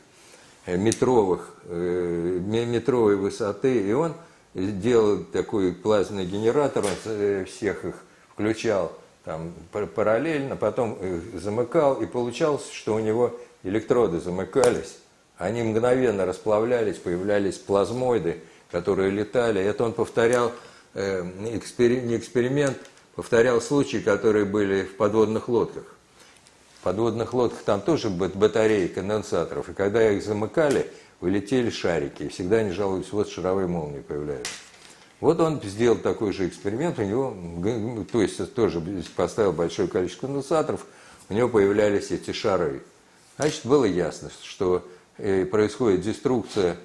[0.66, 4.14] э, метровых, э, метровой высоты, и он
[4.56, 7.96] делал такой плазменный генератор, он э, всех их
[8.34, 8.92] включал
[9.24, 14.98] там параллельно, потом их замыкал, и получалось, что у него электроды замыкались,
[15.38, 18.40] они мгновенно расплавлялись, появлялись плазмоиды,
[18.72, 19.62] которые летали.
[19.62, 20.52] Это он повторял
[20.96, 22.78] Э, не эксперимент,
[23.16, 25.84] повторял случаи, которые были в подводных лодках.
[26.80, 30.90] В подводных лодках там тоже батареи конденсаторов, и когда их замыкали,
[31.22, 34.52] вылетели шарики, и всегда они жалуются, вот шаровые молнии появляются.
[35.22, 37.36] Вот он сделал такой же эксперимент, у него,
[38.12, 38.84] то есть тоже
[39.16, 40.86] поставил большое количество конденсаторов,
[41.30, 42.84] у него появлялись эти шары.
[43.38, 44.86] Значит, было ясно, что
[45.18, 46.78] э, происходит деструкция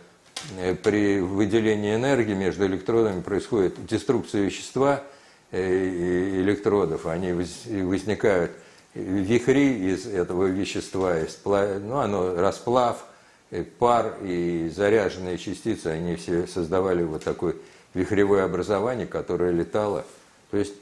[0.59, 5.03] Э, при выделении энергии между электродами происходит деструкция вещества
[5.51, 8.53] э, электродов, они возникают
[8.95, 11.14] вихри из этого вещества,
[11.45, 13.05] ну, оно расплав,
[13.50, 17.54] э, пар и заряженные частицы, они все создавали вот такое
[17.94, 20.04] вихревое образование, которое летало.
[20.50, 20.74] То есть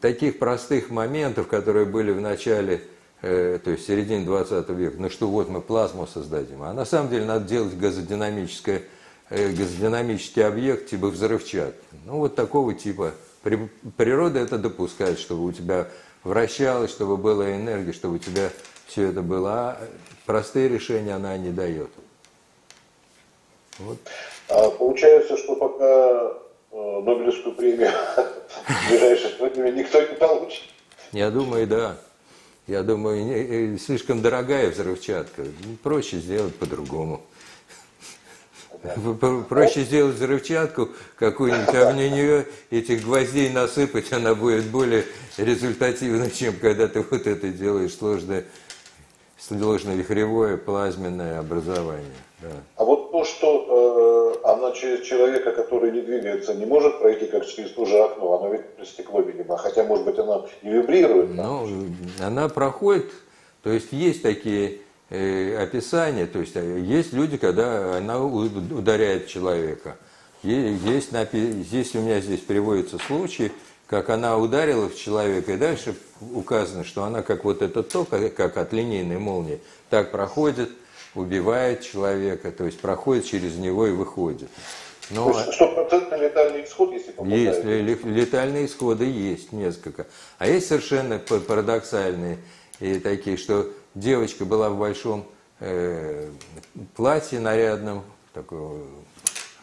[0.00, 2.82] таких простых моментов, которые были в начале
[3.26, 6.62] Э, то есть середине 20 века, ну что вот мы плазму создадим.
[6.62, 8.82] А на самом деле надо делать газодинамическое,
[9.30, 11.80] э, газодинамический объект типа взрывчатки.
[12.04, 13.12] Ну вот такого типа.
[13.96, 15.88] Природа это допускает, чтобы у тебя
[16.22, 18.50] вращалось, чтобы была энергия, чтобы у тебя
[18.86, 19.50] все это было.
[19.52, 19.88] А
[20.26, 21.90] простые решения она не дает.
[23.78, 23.98] Вот.
[24.48, 26.32] А получается, что пока
[26.70, 30.64] э, Нобелевскую премию в ближайшее время никто не получит.
[31.12, 31.96] Я думаю, да.
[32.66, 35.44] Я думаю, не, слишком дорогая взрывчатка.
[35.82, 37.20] Проще сделать по-другому.
[39.48, 45.04] Проще сделать взрывчатку какую-нибудь, а в нее этих гвоздей насыпать, она будет более
[45.38, 48.44] результативна, чем когда ты вот это делаешь сложное,
[49.46, 52.06] сложное вихревое плазменное образование.
[52.40, 52.48] Да.
[52.76, 57.46] А вот то, что э, она через человека, который не двигается, не может пройти как
[57.46, 61.34] через то же окно, оно ведь стекло, видимо, хотя, может быть, она и вибрирует.
[61.34, 61.66] Ну,
[62.20, 63.10] она проходит,
[63.62, 64.78] то есть есть такие
[65.10, 69.96] э, описания, то есть э, есть люди, когда она ударяет человека.
[70.42, 73.50] Есть, здесь у меня здесь приводится случай,
[73.86, 75.94] как она ударила в человека, и дальше
[76.32, 79.60] указано, что она как вот этот ток, как от линейной молнии,
[79.90, 80.70] так проходит–
[81.14, 84.48] убивает человека, то есть проходит через него и выходит.
[85.10, 85.32] Но...
[85.32, 87.64] То есть стопроцентный летальный исход, если попадает?
[87.64, 90.06] Есть, летальные исходы есть несколько.
[90.38, 92.38] А есть совершенно парадоксальные
[92.80, 95.26] и такие, что девочка была в большом
[95.60, 96.28] э,
[96.96, 98.80] платье нарядном, такой,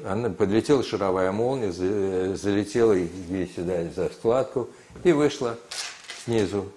[0.06, 4.70] она подлетела шаровая молния, залетела ей сюда за складку
[5.04, 5.58] и вышла
[6.32, 6.72] снизу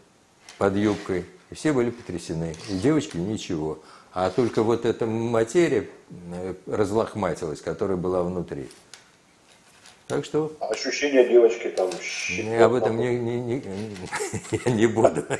[0.59, 1.25] под юбкой.
[1.51, 2.55] И все были потрясены.
[2.69, 3.79] И девочке ничего
[4.13, 5.89] а только вот эта материя
[6.33, 8.69] э, разлохматилась, которая была внутри.
[10.07, 10.53] Так что...
[10.61, 11.91] Ощущение девочки там...
[12.29, 13.63] Я об этом не, не, не,
[14.65, 15.25] я не буду.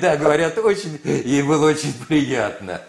[0.00, 2.80] Да, говорят, очень, ей было очень приятно.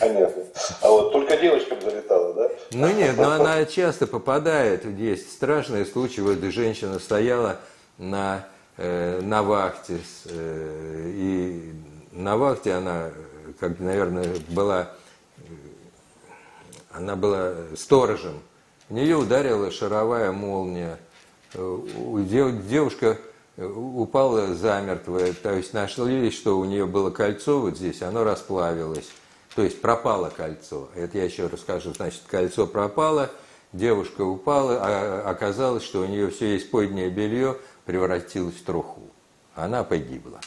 [0.00, 0.42] Понятно.
[0.80, 2.27] А вот только девочкам залетала, да?
[2.72, 4.84] Ну нет, но она часто попадает.
[4.84, 6.20] Есть страшные случаи.
[6.20, 7.60] Вот женщина стояла
[7.96, 8.46] на
[8.80, 9.98] Э, на вахте.
[10.26, 11.72] Э, и
[12.12, 13.10] на вахте она
[13.58, 14.92] как, наверное, была,
[16.92, 18.40] она была сторожем.
[18.88, 21.00] В нее ударила шаровая молния.
[21.52, 23.18] Девушка
[23.56, 29.10] упала замертво, то есть нашли, что у нее было кольцо вот здесь, оно расплавилось.
[29.58, 30.88] То есть пропало кольцо.
[30.94, 31.92] Это я еще расскажу.
[31.92, 33.28] Значит, кольцо пропало,
[33.72, 39.10] девушка упала, а оказалось, что у нее все исподнее белье превратилось в труху.
[39.56, 40.38] Она погибла.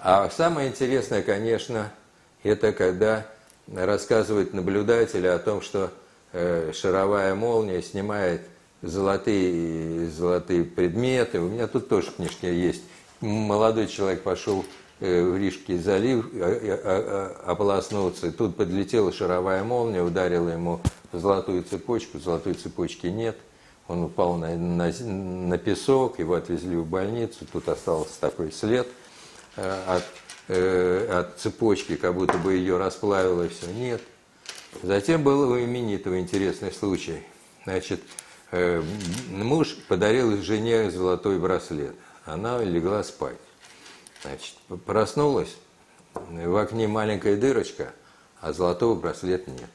[0.00, 1.92] А самое интересное, конечно,
[2.42, 3.24] это когда
[3.72, 5.92] рассказывают наблюдатели о том, что
[6.32, 8.40] э, шаровая молния снимает
[8.82, 11.38] золотые, золотые предметы.
[11.38, 12.82] У меня тут тоже книжки есть.
[13.20, 14.64] Молодой человек пошел
[15.00, 16.26] в Рижский залив
[17.44, 18.32] ополоснуться.
[18.32, 20.80] Тут подлетела шаровая молния, ударила ему
[21.12, 22.18] в золотую цепочку.
[22.18, 23.36] Золотой цепочки нет.
[23.86, 27.46] Он упал на, на, на песок, его отвезли в больницу.
[27.50, 28.86] Тут остался такой след–
[29.58, 30.04] Э, от,
[30.46, 33.66] э, от цепочки, как будто бы ее расплавило, все.
[33.72, 34.00] Нет.
[34.84, 37.24] Затем был у именитого интересный случай.
[37.64, 38.00] Значит,
[38.52, 38.80] э,
[39.30, 41.96] муж подарил жене золотой браслет.
[42.24, 43.36] Она легла спать.
[44.22, 44.54] Значит,
[44.84, 45.56] проснулась,
[46.14, 47.92] в окне маленькая дырочка,
[48.40, 49.70] а золотого браслета нет.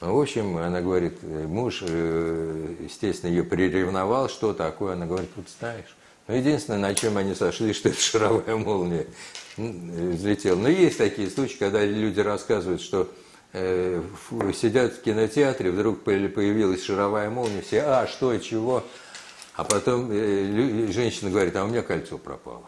[0.00, 4.92] Ну, в общем, она говорит, муж, естественно, ее приревновал, что такое.
[4.92, 5.96] Она говорит, вот знаешь,
[6.28, 9.06] ну, единственное, на чем они сошли, что это шаровая молния
[9.56, 10.56] взлетела.
[10.56, 13.10] Но есть такие случаи, когда люди рассказывают, что
[13.54, 14.00] э,
[14.54, 18.84] сидят в кинотеатре, вдруг появилась шаровая молния, все, а, что, чего?
[19.56, 22.64] А потом э, женщина говорит, а у меня кольцо пропало.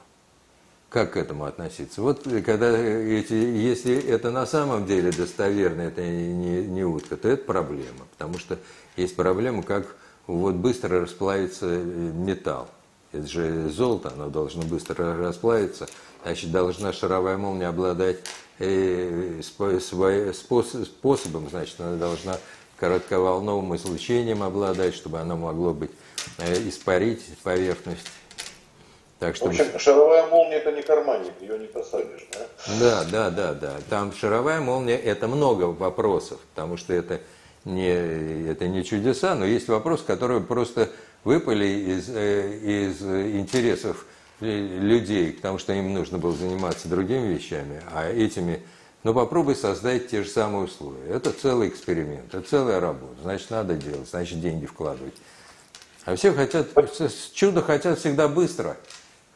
[0.90, 2.02] Как к этому относиться?
[2.02, 7.28] Вот э, когда эти, если это на самом деле достоверно, это не, не утка, то
[7.28, 8.06] это проблема.
[8.10, 8.58] Потому что
[8.96, 9.86] есть проблема, как
[10.26, 12.68] вот быстро расплавится э, металл.
[13.12, 15.88] Это же золото, оно должно быстро расплавиться.
[16.24, 18.18] Значит, должна шаровая молния обладать
[18.58, 22.36] э, способом, значит, она должна
[22.78, 25.92] коротковолновым излучением обладать, чтобы оно могло быть
[26.38, 28.08] э, испарить поверхность.
[29.20, 29.52] Так, чтобы...
[29.52, 32.46] В общем, шаровая молния это не карманник, ее не посадишь, да?
[32.80, 33.76] Да, да, да, да.
[33.90, 37.20] Там шаровая молния это много вопросов, потому что это
[37.66, 40.88] не, это не чудеса, но есть вопрос, который просто
[41.22, 44.06] выпали из, э, из интересов
[44.40, 48.62] людей, потому что им нужно было заниматься другими вещами, а этими,
[49.02, 51.10] ну попробуй создать те же самые условия.
[51.10, 55.14] Это целый эксперимент, это целая работа, значит надо делать, значит деньги вкладывать.
[56.06, 56.68] А все хотят,
[57.34, 58.78] чудо хотят всегда быстро.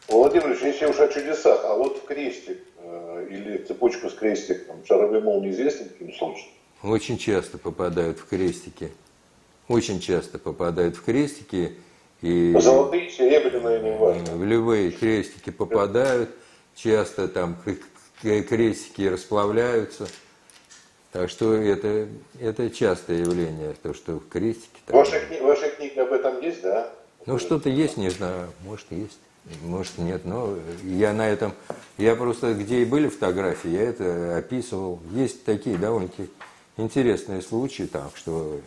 [0.08, 4.84] Владимир Ильич, если уж о чудесах, а вот в крестик э, или цепочку с крестиком,
[4.86, 6.50] шаровые молнии известны таким случаем?
[6.82, 8.90] Очень часто попадают в крестики
[9.68, 11.76] очень часто попадают в крестики.
[12.20, 14.36] И Золотые, серебряные, не важно.
[14.36, 16.30] В любые крестики попадают,
[16.74, 17.56] часто там
[18.22, 20.08] крестики расплавляются.
[21.12, 22.08] Так что это,
[22.40, 24.80] это частое явление, то, что в крестике...
[24.88, 26.90] Ваши, кни, ваши книги об этом есть, да?
[27.26, 29.20] Ну, что-то есть, не знаю, может, есть,
[29.62, 30.24] может, нет.
[30.24, 31.52] Но я на этом...
[31.98, 35.00] Я просто, где и были фотографии, я это описывал.
[35.12, 36.30] Есть такие довольно-таки
[36.76, 38.60] интересные случаи, там, что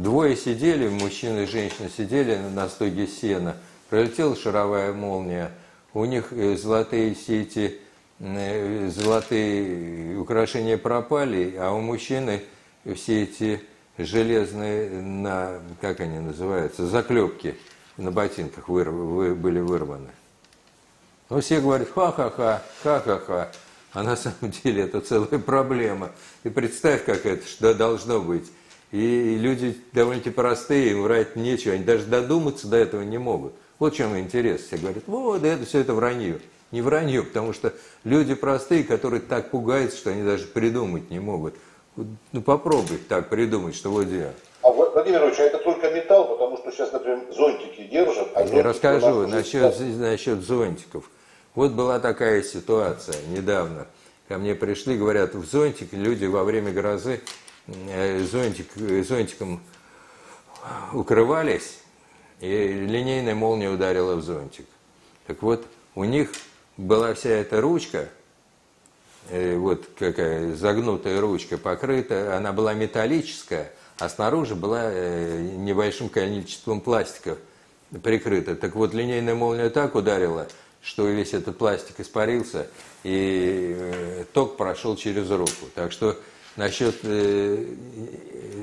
[0.00, 3.56] Двое сидели, мужчина и женщина сидели на стоге сена.
[3.90, 5.50] Пролетела шаровая молния.
[5.92, 7.80] У них э, золотые сети,
[8.20, 12.40] э, золотые украшения пропали, а у мужчины
[12.94, 13.60] все эти
[13.98, 17.56] железные, на, как они называются, заклепки
[18.00, 20.10] на ботинках выр, вы, были вырваны.
[21.28, 23.50] Ну, все говорят, ха-ха-ха, ха-ха-ха.
[23.92, 26.10] А на самом деле это целая проблема.
[26.44, 28.50] И представь, как это что должно быть.
[28.92, 33.52] И люди довольно-таки простые, им врать нечего, они даже додуматься до этого не могут.
[33.78, 34.62] Вот в чем интерес.
[34.62, 36.40] Все говорят, вот, это все это вранье.
[36.72, 37.72] Не вранье, потому что
[38.04, 41.54] люди простые, которые так пугаются, что они даже придумать не могут.
[41.96, 44.32] Ну попробуй так придумать, что вот я.
[44.62, 48.28] А Владимир Ильич, а это только металл, потому что сейчас, например, зонтики держат.
[48.34, 51.10] А я расскажу насчет, насчет зонтиков.
[51.54, 53.86] Вот была такая ситуация недавно.
[54.28, 57.20] Ко мне пришли, говорят, в зонтик люди во время грозы
[57.88, 58.66] Э, зонтик,
[59.06, 59.60] зонтиком
[60.92, 61.78] укрывались,
[62.40, 64.66] и линейная молния ударила в зонтик.
[65.26, 65.64] Так вот,
[65.94, 66.32] у них
[66.76, 68.08] была вся эта ручка,
[69.28, 77.38] э, вот какая загнутая ручка покрыта, она была металлическая, а снаружи была небольшим количеством пластика
[78.02, 78.56] прикрыта.
[78.56, 80.48] Так вот, линейная молния так ударила,
[80.82, 82.66] что весь этот пластик испарился,
[83.04, 85.66] и ток прошел через руку.
[85.74, 86.16] Так что
[86.56, 87.64] Насчет, э,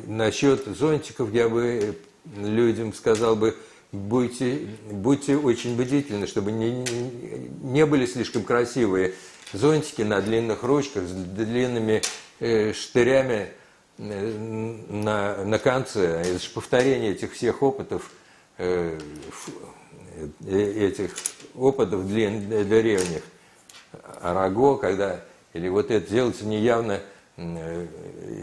[0.07, 1.95] насчет зонтиков я бы
[2.35, 3.55] людям сказал бы,
[3.93, 6.85] будьте, будьте очень бдительны, чтобы не,
[7.63, 9.13] не были слишком красивые
[9.53, 12.01] зонтики на длинных ручках с длинными
[12.39, 13.47] э, штырями э,
[13.97, 16.21] на, на конце.
[16.21, 18.11] Это же повторение этих всех опытов,
[18.57, 18.99] э,
[20.45, 21.11] э, этих
[21.55, 23.23] опытов длин, древних.
[24.21, 25.21] Араго, когда,
[25.53, 26.99] или вот это делается неявно,
[27.37, 27.87] э,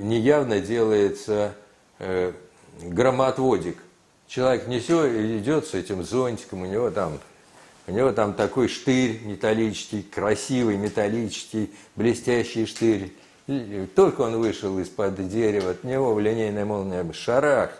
[0.00, 1.54] неявно делается
[1.98, 2.32] э,
[2.82, 3.78] громоотводик.
[4.26, 7.20] Человек несет, идет с этим зонтиком, у него там
[7.86, 13.12] у него там такой штырь металлический, красивый металлический, блестящий штырь.
[13.94, 17.70] Только он вышел из-под дерева, от него в линейной молния шарах.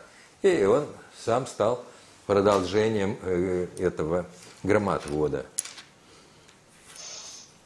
[0.43, 0.87] И он
[1.19, 1.85] сам стал
[2.27, 4.27] продолжением э, этого
[4.63, 5.47] громоотвода.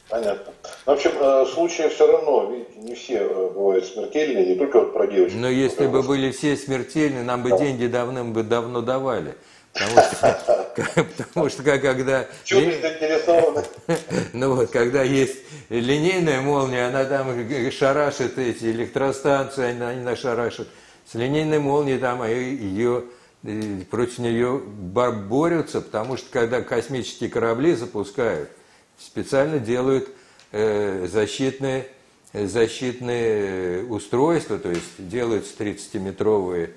[0.09, 0.53] Понятно.
[0.85, 4.93] В общем, э, случаи все равно, видите, не все э, бывают смертельные, не только вот
[4.93, 5.37] про девочек.
[5.37, 9.35] Но если бы были все смертельные, нам бы деньги давным-давно давали.
[9.79, 12.25] Потому что, потому что когда...
[14.33, 15.37] Ну вот, когда есть
[15.69, 17.27] линейная молния, она там
[17.71, 20.67] шарашит эти электростанции, она не нашарашит.
[21.09, 23.05] С линейной молнией там ее
[23.89, 28.49] против нее борются, потому что когда космические корабли запускают,
[28.97, 30.09] специально делают
[30.51, 31.87] э, защитные,
[32.33, 36.69] защитные устройства, то есть делаются 30-метровые э,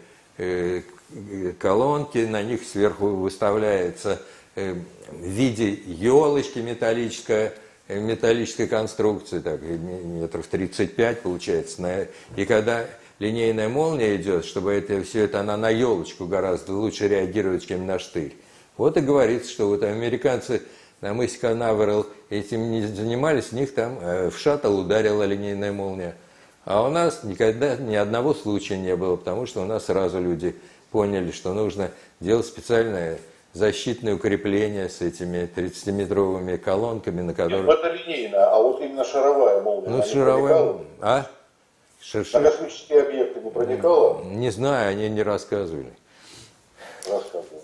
[1.59, 4.23] колонки, на них сверху выставляется
[4.55, 4.75] э,
[5.11, 7.55] в виде елочки металлическая,
[7.89, 12.09] э, металлической конструкции, так, метров 35 получается.
[12.37, 12.87] И когда
[13.19, 17.99] линейная молния идет, чтобы это все это, она на елочку гораздо лучше реагирует, чем на
[17.99, 18.35] штырь.
[18.77, 20.63] Вот и говорится, что вот американцы
[21.01, 26.17] на мысе Канаверал этим не занимались, них там э, в шаттл ударила линейная молния.
[26.65, 30.55] А у нас никогда ни одного случая не было, потому что у нас сразу люди
[30.91, 31.91] поняли, что нужно
[32.21, 33.19] делать специальное
[33.53, 37.67] защитное укрепление с этими 30-метровыми колонками, на которых...
[37.67, 39.89] Нет, это линейная, а вот именно шаровая молния.
[39.89, 40.77] Ну, шаровая...
[41.01, 41.27] А?
[42.01, 42.39] Шерши...
[42.39, 44.25] На космические объекты не проникала?
[44.25, 45.93] Не знаю, они не рассказывали.
[47.09, 47.63] Рассказывали.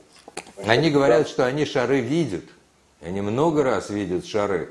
[0.66, 1.28] Они говорят, да.
[1.28, 2.44] что они шары видят.
[3.00, 4.70] Они много раз видят шары.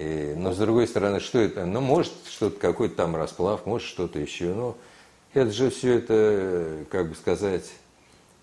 [0.00, 1.66] И, но с другой стороны, что это?
[1.66, 4.46] Ну, может, что-то какой-то там расплав, может, что-то еще.
[4.54, 4.74] Но
[5.34, 7.70] это же все это, как бы сказать,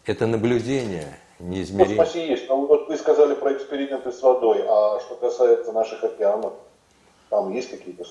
[0.05, 2.05] это наблюдение неизмеримо.
[2.14, 2.47] Ну, есть.
[2.47, 6.53] Но вот вы сказали про эксперименты с водой, а что касается наших океанов,
[7.32, 8.05] там есть какие-то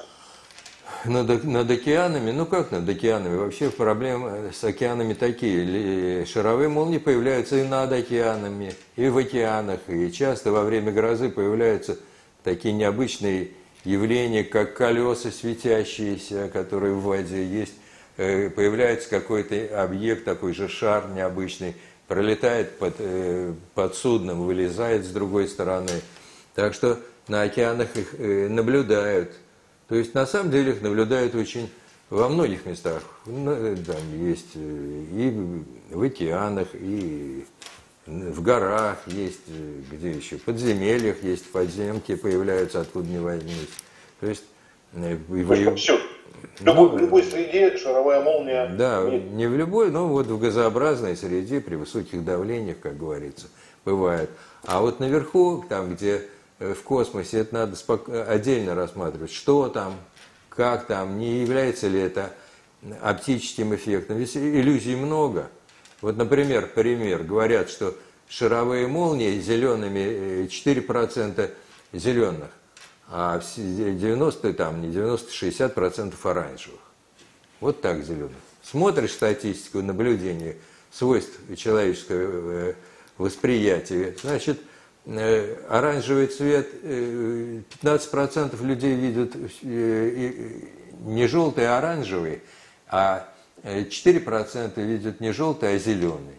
[1.04, 3.36] над, над океанами, ну как над океанами?
[3.36, 6.24] Вообще проблемы с океанами такие.
[6.26, 9.80] Шаровые молнии появляются и над океанами, и в океанах.
[9.88, 11.96] И часто во время грозы появляются
[12.46, 13.50] такие необычные
[13.84, 17.74] явления, как колеса светящиеся, которые в воде есть
[18.16, 21.76] Э, появляется какой-то объект, такой же шар необычный,
[22.08, 25.90] пролетает под, э, под судном, вылезает с другой стороны.
[26.54, 29.32] Так что на океанах их э, наблюдают.
[29.88, 31.70] То есть на самом деле их наблюдают очень
[32.08, 33.02] во многих местах.
[33.26, 37.44] Там есть и в океанах, и
[38.06, 39.48] в горах есть,
[39.90, 43.68] где еще, в подземельях есть, подземки появляются, откуда не возьмись.
[44.20, 44.44] То есть...
[44.92, 45.74] Вы...
[45.74, 46.00] Все,
[46.58, 48.68] в любой, в любой среде шаровая молния.
[48.68, 49.30] Да, нет.
[49.32, 53.48] не в любой, но вот в газообразной среде при высоких давлениях, как говорится,
[53.84, 54.30] бывает.
[54.64, 56.22] А вот наверху, там, где
[56.58, 57.76] э, в космосе, это надо
[58.30, 59.96] отдельно рассматривать, что там,
[60.48, 62.32] как там, не является ли это
[63.02, 64.16] оптическим эффектом.
[64.16, 65.50] Ведь иллюзий много.
[66.06, 67.96] Вот, например, пример, говорят, что
[68.28, 71.50] шаровые молнии зелеными, 4% э,
[71.98, 72.48] зеленых
[73.08, 76.78] а 90, там, не 90, 60 процентов оранжевых.
[77.58, 78.36] Вот так зеленых.
[78.62, 80.54] Смотришь статистику наблюдения
[80.92, 82.74] свойств человеческого э,
[83.18, 84.60] восприятия, значит,
[85.06, 89.34] э, оранжевый цвет, 15% э, людей видят
[89.64, 92.42] не желтый, а оранжевый,
[92.86, 93.28] а
[93.62, 96.36] 4% видят не желтый, а зеленый.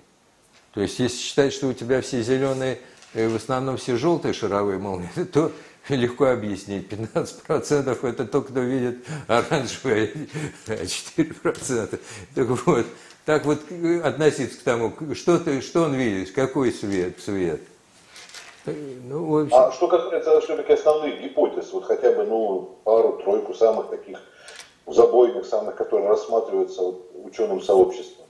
[0.73, 2.79] То есть, если считать, что у тебя все зеленые,
[3.13, 5.51] в основном все желтые шаровые молнии, то
[5.89, 6.87] легко объяснить.
[6.91, 10.11] 15% это то, кто видит оранжевое,
[10.67, 11.99] а 4%.
[12.35, 12.85] Так вот,
[13.25, 13.59] так вот
[14.03, 17.61] относиться к тому, что, ты, что он видит, какой свет, цвет.
[18.65, 19.55] Ну, общем...
[19.55, 24.19] А что касается все-таки основных гипотез, вот хотя бы ну, пару-тройку самых таких
[24.87, 28.25] забойных, самых, которые рассматриваются вот, ученым сообществом.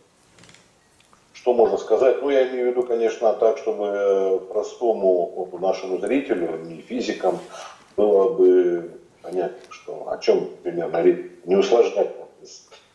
[1.33, 2.21] Что можно сказать?
[2.21, 7.39] Ну, я имею в виду, конечно, так, чтобы э, простому нашему зрителю, не физикам,
[7.95, 8.91] было бы
[9.21, 11.03] понятно, что о чем примерно
[11.45, 12.11] не усложнять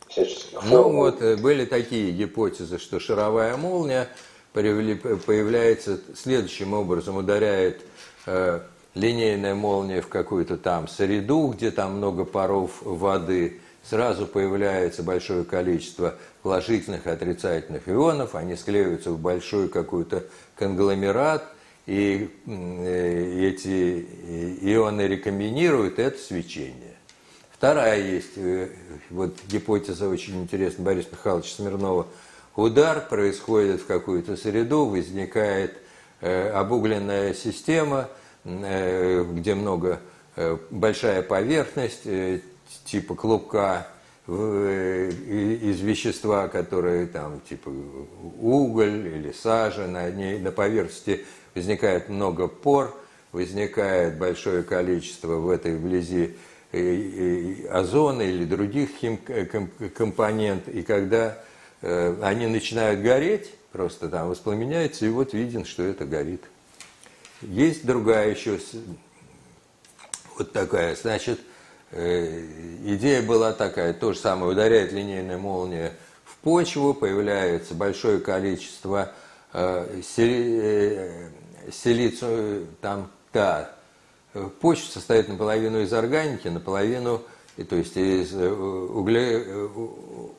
[0.09, 4.09] всяческих Ну, вот э, были такие гипотезы, что шаровая молния
[4.53, 7.83] появляется следующим образом, ударяет
[8.27, 8.61] э,
[8.95, 16.15] линейная молния в какую-то там среду, где там много паров воды, сразу появляется большое количество
[16.43, 20.25] положительных и отрицательных ионов, они склеиваются в большой какой-то
[20.57, 21.45] конгломерат,
[21.87, 24.07] и э, эти
[24.63, 26.97] ионы рекомбинируют это свечение.
[27.51, 28.69] Вторая есть, э,
[29.11, 32.07] вот гипотеза очень интересная Бориса Михайловича Смирнова.
[32.55, 35.77] Удар происходит в какую-то среду, возникает
[36.21, 38.09] э, обугленная система,
[38.45, 40.01] где много,
[40.71, 42.03] большая поверхность,
[42.85, 43.87] типа клубка
[44.27, 47.71] из вещества, которые там типа
[48.41, 51.25] уголь или сажа, на, ней, на поверхности
[51.55, 52.97] возникает много пор,
[53.33, 56.37] возникает большое количество в этой вблизи
[57.71, 59.19] озона или других хим
[59.95, 61.39] компонент, и когда
[61.83, 66.43] э, они начинают гореть, просто там воспламеняется, и вот виден, что это горит.
[67.43, 68.59] Есть другая еще,
[70.39, 71.41] вот такая, значит,
[71.91, 72.45] э,
[72.85, 75.93] идея была такая, то же самое, ударяет линейная молния
[76.25, 79.13] в почву, появляется большое количество
[79.53, 80.01] э,
[81.71, 83.75] силицию, там, да,
[84.61, 87.23] почва состоит наполовину из органики, наполовину,
[87.69, 89.69] то есть из э, угле, э,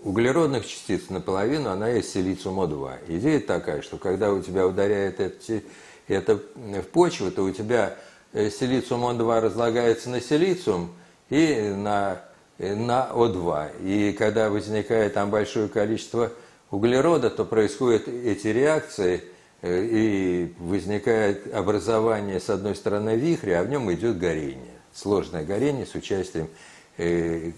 [0.04, 3.18] углеродных частиц наполовину, она из силициума-2.
[3.20, 5.62] Идея такая, что когда у тебя ударяет это,
[6.08, 7.95] это в почву, то у тебя
[8.34, 10.91] э, силициум-2 разлагается на силициум
[11.30, 12.22] и на,
[12.60, 13.84] на О2.
[13.84, 16.32] И когда возникает там большое количество
[16.72, 19.24] углерода, то происходят эти реакции–
[19.64, 24.74] Э, и возникает образование, с одной стороны, вихря, а в нем идет горение.
[24.93, 26.49] Сложное горение с участием
[26.97, 27.54] э,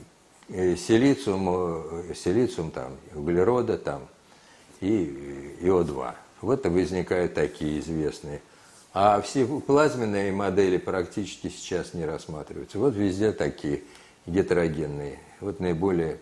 [0.49, 4.07] э, силициум, силициум там, углерода там,
[4.81, 6.13] и ИО2.
[6.45, 8.39] Вот и возникают такие известные.
[8.93, 12.77] А все плазменные модели практически сейчас не рассматриваются.
[12.77, 13.81] Вот везде такие
[14.27, 15.19] гетерогенные.
[15.41, 16.19] Вот наиболее...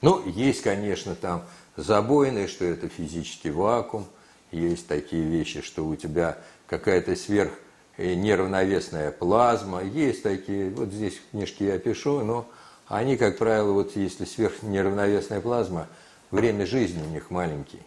[0.00, 1.44] Ну, есть, конечно, там
[1.76, 4.06] забойный, что это физический вакуум.
[4.50, 7.52] Есть такие вещи, что у тебя какая-то сверх
[7.98, 9.82] э, неравновесная плазма.
[9.82, 12.48] Есть такие, вот здесь в книжке я пишу, но
[12.88, 15.88] они, как правило, вот если сверхнеравновесная плазма,
[16.30, 17.80] время жизни у них маленький.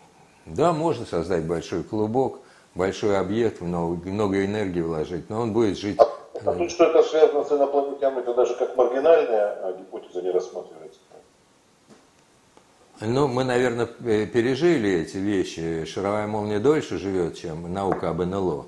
[0.48, 2.39] Да, можно создать большой клубок,
[2.74, 6.00] большой объект, много, много энергии вложить, но он будет жить...
[6.00, 6.08] А,
[6.45, 11.00] а тут что это связано с инопланетянами, это даже как маргинальная а гипотеза не рассматривается.
[13.00, 15.86] Ну, мы, наверное, пережили эти вещи.
[15.86, 18.66] Шаровая молния дольше живет, чем наука об НЛО.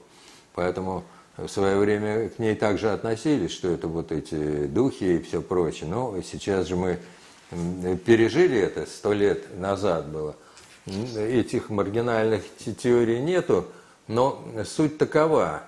[0.53, 1.03] Поэтому
[1.35, 5.89] в свое время к ней также относились, что это вот эти духи и все прочее.
[5.89, 6.99] Но сейчас же мы
[8.05, 10.35] пережили это, сто лет назад было.
[11.15, 12.43] Этих маргинальных
[12.81, 13.67] теорий нету,
[14.07, 15.63] но суть такова,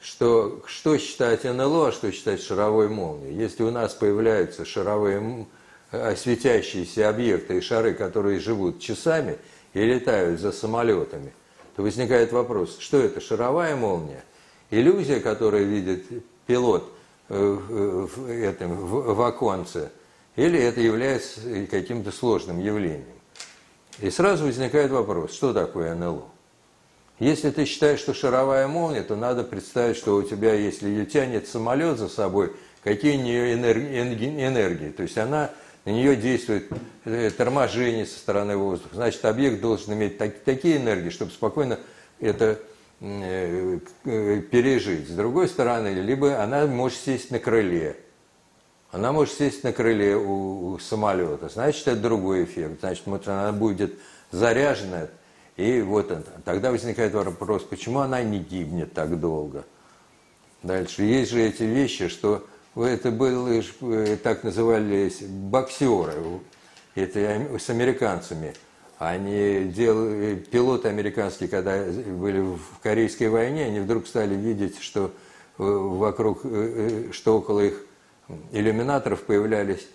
[0.00, 3.34] что что считать НЛО, а что считать шаровой молнией.
[3.34, 5.46] Если у нас появляются шаровые
[6.16, 9.38] светящиеся объекты и шары, которые живут часами
[9.72, 11.32] и летают за самолетами,
[11.76, 14.24] то возникает вопрос, что это, шаровая молния?
[14.70, 16.04] Иллюзия, которую видит
[16.46, 16.92] пилот
[17.28, 19.90] э, в, этом, в оконце,
[20.36, 21.40] или это является
[21.70, 23.17] каким-то сложным явлением?
[24.00, 26.24] И сразу возникает вопрос, что такое НЛО?
[27.18, 31.98] Если ты считаешь, что шаровая молния, то надо представить, что у тебя, если тянет самолет
[31.98, 32.52] за собой,
[32.84, 34.90] какие у нее энергии, энергии.
[34.90, 35.50] То есть она
[35.84, 36.68] на нее действует
[37.04, 38.94] э, торможение со стороны воздуха.
[38.94, 41.80] Значит, объект должен иметь так, такие энергии, чтобы спокойно
[42.20, 42.60] это
[43.00, 45.08] э, э, пережить.
[45.08, 47.96] С другой стороны, либо она может сесть на крыле.
[48.90, 51.48] Она может сесть на крыле у, у самолета.
[51.48, 52.80] Значит, это другой эффект.
[52.80, 53.98] Значит, вот она будет
[54.30, 55.08] заряжена.
[55.56, 56.12] И вот
[56.44, 59.64] тогда возникает вопрос, почему она не гибнет так долго?
[60.62, 61.02] Дальше.
[61.02, 66.40] Есть же эти вещи, что это были э, так назывались боксеры,
[66.94, 68.54] это с американцами.
[68.98, 75.12] Они делали, пилоты американские, когда были в Корейской войне, они вдруг стали видеть, что
[75.58, 77.84] э, вокруг, э, что около их
[78.52, 79.86] иллюминаторов появлялись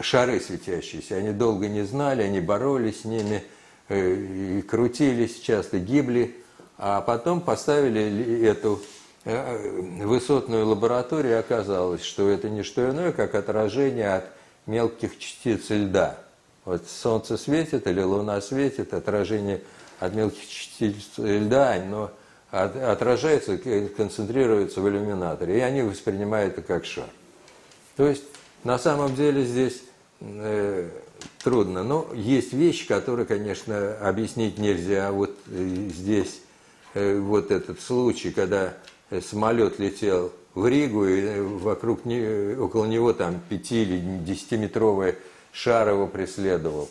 [0.00, 1.16] шары светящиеся.
[1.16, 3.42] Они долго не знали, они боролись с ними,
[3.88, 6.36] и крутились, часто гибли,
[6.76, 8.82] а потом поставили эту
[9.28, 14.24] Э, высотную лабораторию оказалось, что это не что иное, как отражение от
[14.66, 16.16] мелких частиц льда.
[16.64, 19.62] Вот солнце светит или луна светит, отражение
[19.98, 22.12] от мелких частиц льда, оно
[22.50, 23.58] отражается,
[23.96, 27.08] концентрируется в иллюминаторе, и они воспринимают это как шар.
[27.96, 28.24] То есть,
[28.64, 29.82] на самом деле здесь
[30.20, 30.88] э,
[31.42, 31.82] трудно.
[31.82, 35.12] Но есть вещи, которые, конечно, объяснить нельзя.
[35.12, 36.40] Вот э, здесь
[36.94, 38.74] э, вот этот случай, когда
[39.22, 45.14] самолет летел в Ригу, и вокруг около него там 5 или 10-метровый
[45.52, 46.88] шар его преследовал.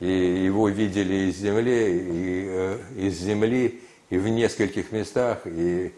[0.00, 5.92] И его видели из земли, и, из земли, и в нескольких местах, и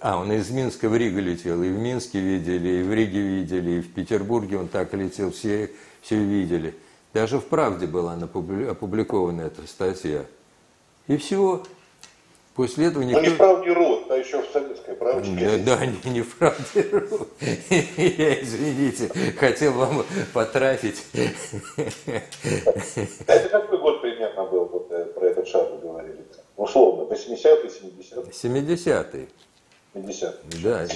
[0.00, 3.70] а, он из Минска в Ригу летел, и в Минске видели, и в Риге видели,
[3.72, 5.70] и в Петербурге он так летел, все,
[6.02, 6.74] все видели.
[7.12, 10.24] Даже в «Правде» была опубликована эта статья.
[11.08, 11.62] И все.
[12.54, 13.20] После этого никто...
[13.20, 15.58] Ну, не в «Правде рот», а еще в советской «Правде».
[15.64, 17.28] Да, да не, не в «Правде рот».
[17.40, 21.04] Я, извините, хотел вам потрафить.
[23.26, 26.21] Это какой год примерно был, вот, э, про этот шар вы говорили?
[26.62, 28.30] Условно, 80-й, 70-й?
[28.30, 29.28] 70-й.
[29.94, 30.40] 50.
[30.62, 30.86] Да.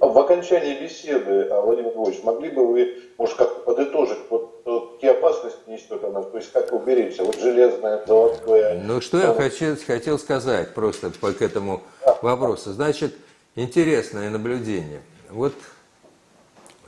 [0.00, 5.12] В окончании беседы, а, Владимир Львович, могли бы вы, может, как подытожить, вот, вот какие
[5.12, 8.82] опасности несет она, то есть как уберечься, вот железная, золотое.
[8.82, 11.84] Ну, что я хотел, хотел сказать просто по к этому
[12.20, 12.72] вопросу.
[12.72, 13.14] Значит,
[13.54, 15.02] интересное наблюдение.
[15.30, 15.54] Вот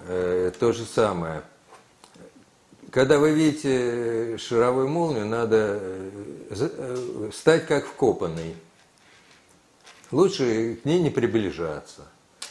[0.08, 1.42] э, то же самое.
[2.90, 6.10] Когда вы видите шаровую молнию, надо э,
[6.50, 8.54] э стать как вкопанный.
[10.10, 12.06] Лучше к ней не приближаться.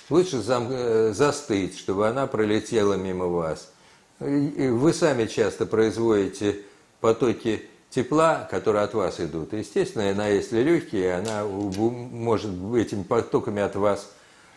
[0.10, 3.72] Лучше зам, э, застыть, чтобы она пролетела мимо вас.
[4.20, 6.62] Вы сами часто производите
[7.02, 9.54] потоки тепла, которые от вас идут.
[9.54, 14.12] Естественно, она, если легкие, она может этими потоками от вас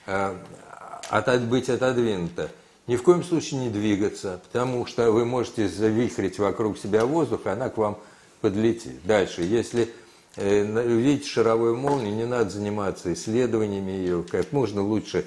[0.06, 0.34] э,
[1.08, 2.50] от, быть отодвинута.
[2.90, 7.48] Ни в коем случае не двигаться, потому что вы можете завихрить вокруг себя воздух, и
[7.48, 7.98] она к вам
[8.40, 9.04] подлетит.
[9.04, 9.88] Дальше, если
[10.36, 15.26] Э, видеть шаровую молнию, не надо заниматься исследованиями ее, как можно лучше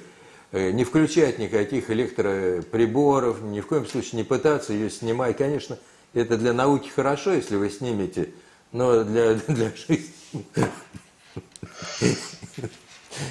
[0.53, 5.36] э, не включать никаких электроприборов, ни в коем случае не пытаться ее снимать.
[5.36, 5.78] Конечно,
[6.14, 8.30] это для науки хорошо, если вы снимете,
[8.72, 10.45] но для, для жизни...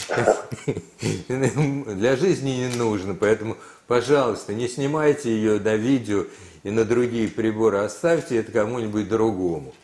[1.29, 3.57] Для жизни не нужно, поэтому,
[3.87, 6.27] пожалуйста, не снимайте ее на видео
[6.63, 9.75] и на другие приборы, оставьте это кому-нибудь другому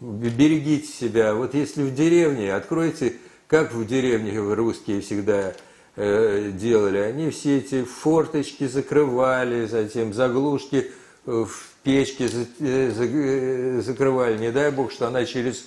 [0.00, 1.34] берегите себя.
[1.34, 3.14] Вот если в деревне, откройте,
[3.46, 5.54] как в деревне русские всегда
[5.96, 10.90] э, делали, они все эти форточки закрывали, затем заглушки
[11.24, 11.50] в
[11.82, 12.28] печке
[12.60, 14.38] э, э, закрывали.
[14.38, 15.66] Не дай бог, что она через,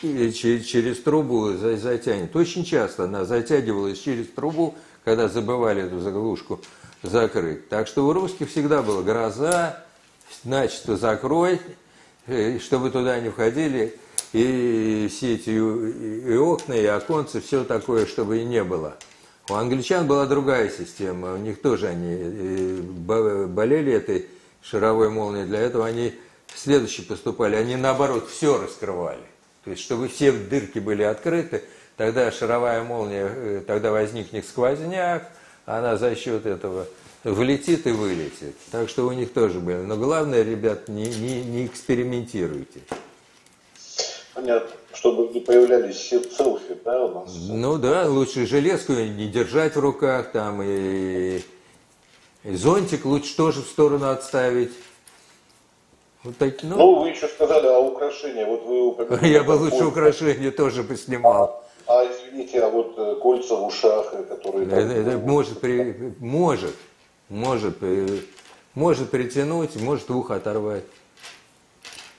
[0.00, 2.34] через, трубу затянет.
[2.34, 4.74] Очень часто она затягивалась через трубу,
[5.04, 6.60] когда забывали эту заглушку
[7.02, 7.68] закрыть.
[7.68, 9.84] Так что у русских всегда была гроза,
[10.44, 11.60] значит, закрой,
[12.30, 13.98] Э, чтобы туда не входили,
[14.32, 18.96] и все эти и окна, и оконцы, все такое, чтобы и не было.
[19.48, 24.26] У англичан была другая система, у них тоже они э, болели этой
[24.62, 26.14] шаровой молнией, для этого они
[26.54, 29.18] следующие поступали, они наоборот все раскрывали.
[29.64, 31.62] То есть, чтобы все дырки были открыты,
[31.96, 35.30] тогда шаровая молния, э, тогда возникнет сквозняк,
[35.66, 36.86] она за счет этого
[37.24, 38.56] влетит и вылетит.
[38.70, 39.76] Так что у них тоже были.
[39.76, 42.80] Но главное, ребят, не, не, не экспериментируйте.
[44.34, 44.70] Понятно.
[44.94, 47.34] Чтобы не появлялись селфи, да, у нас?
[47.48, 51.42] Ну да, лучше железку не держать в руках, там, и,
[52.44, 54.72] и зонтик лучше тоже в сторону отставить.
[56.22, 56.76] Вот так, ну.
[56.76, 58.44] ну, вы еще сказали о украшении.
[58.44, 59.26] Вот вы упомянули.
[59.26, 61.64] Я бы лучше украшения тоже поснимал.
[61.86, 64.66] А, а извините, а вот э, кольца в ушах, которые...
[64.66, 66.74] Это, это может, при, может,
[67.30, 67.78] может,
[68.74, 70.84] может притянуть, может ухо оторвать.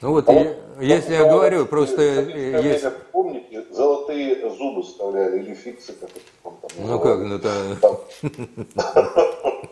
[0.02, 2.02] Ну вот, а я, если я говорю, просто...
[2.02, 2.86] Есть...
[3.12, 8.08] Помните, золотые зубы вставляли или фиксы, как это там Ну как, ну то...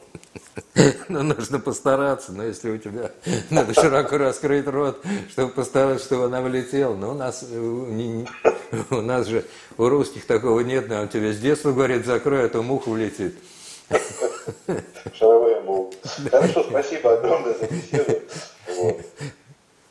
[1.09, 3.11] Ну, нужно постараться, но если у тебя
[3.49, 6.95] надо широко раскрыть рот, чтобы постараться, чтобы она влетела.
[6.95, 8.27] Но у нас, не,
[8.91, 9.45] у нас же,
[9.77, 13.35] у русских такого нет, но он тебе с детства говорит, закрой, а то муха влетит.
[15.13, 15.97] Шаровые молнии.
[16.29, 18.21] Хорошо, спасибо огромное за беседу.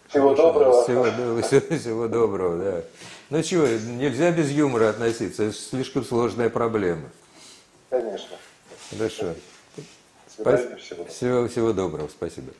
[0.09, 0.83] Всего доброго.
[0.83, 1.05] Всего,
[1.43, 2.83] всего, всего доброго, да.
[3.31, 7.11] Ну чего, нельзя без юмора относиться, это слишком сложная проблема.
[7.91, 8.37] Конечно.
[8.91, 9.35] Хорошо.
[10.41, 11.05] Спасибо.
[11.07, 12.53] Всего, всего доброго, спасибо.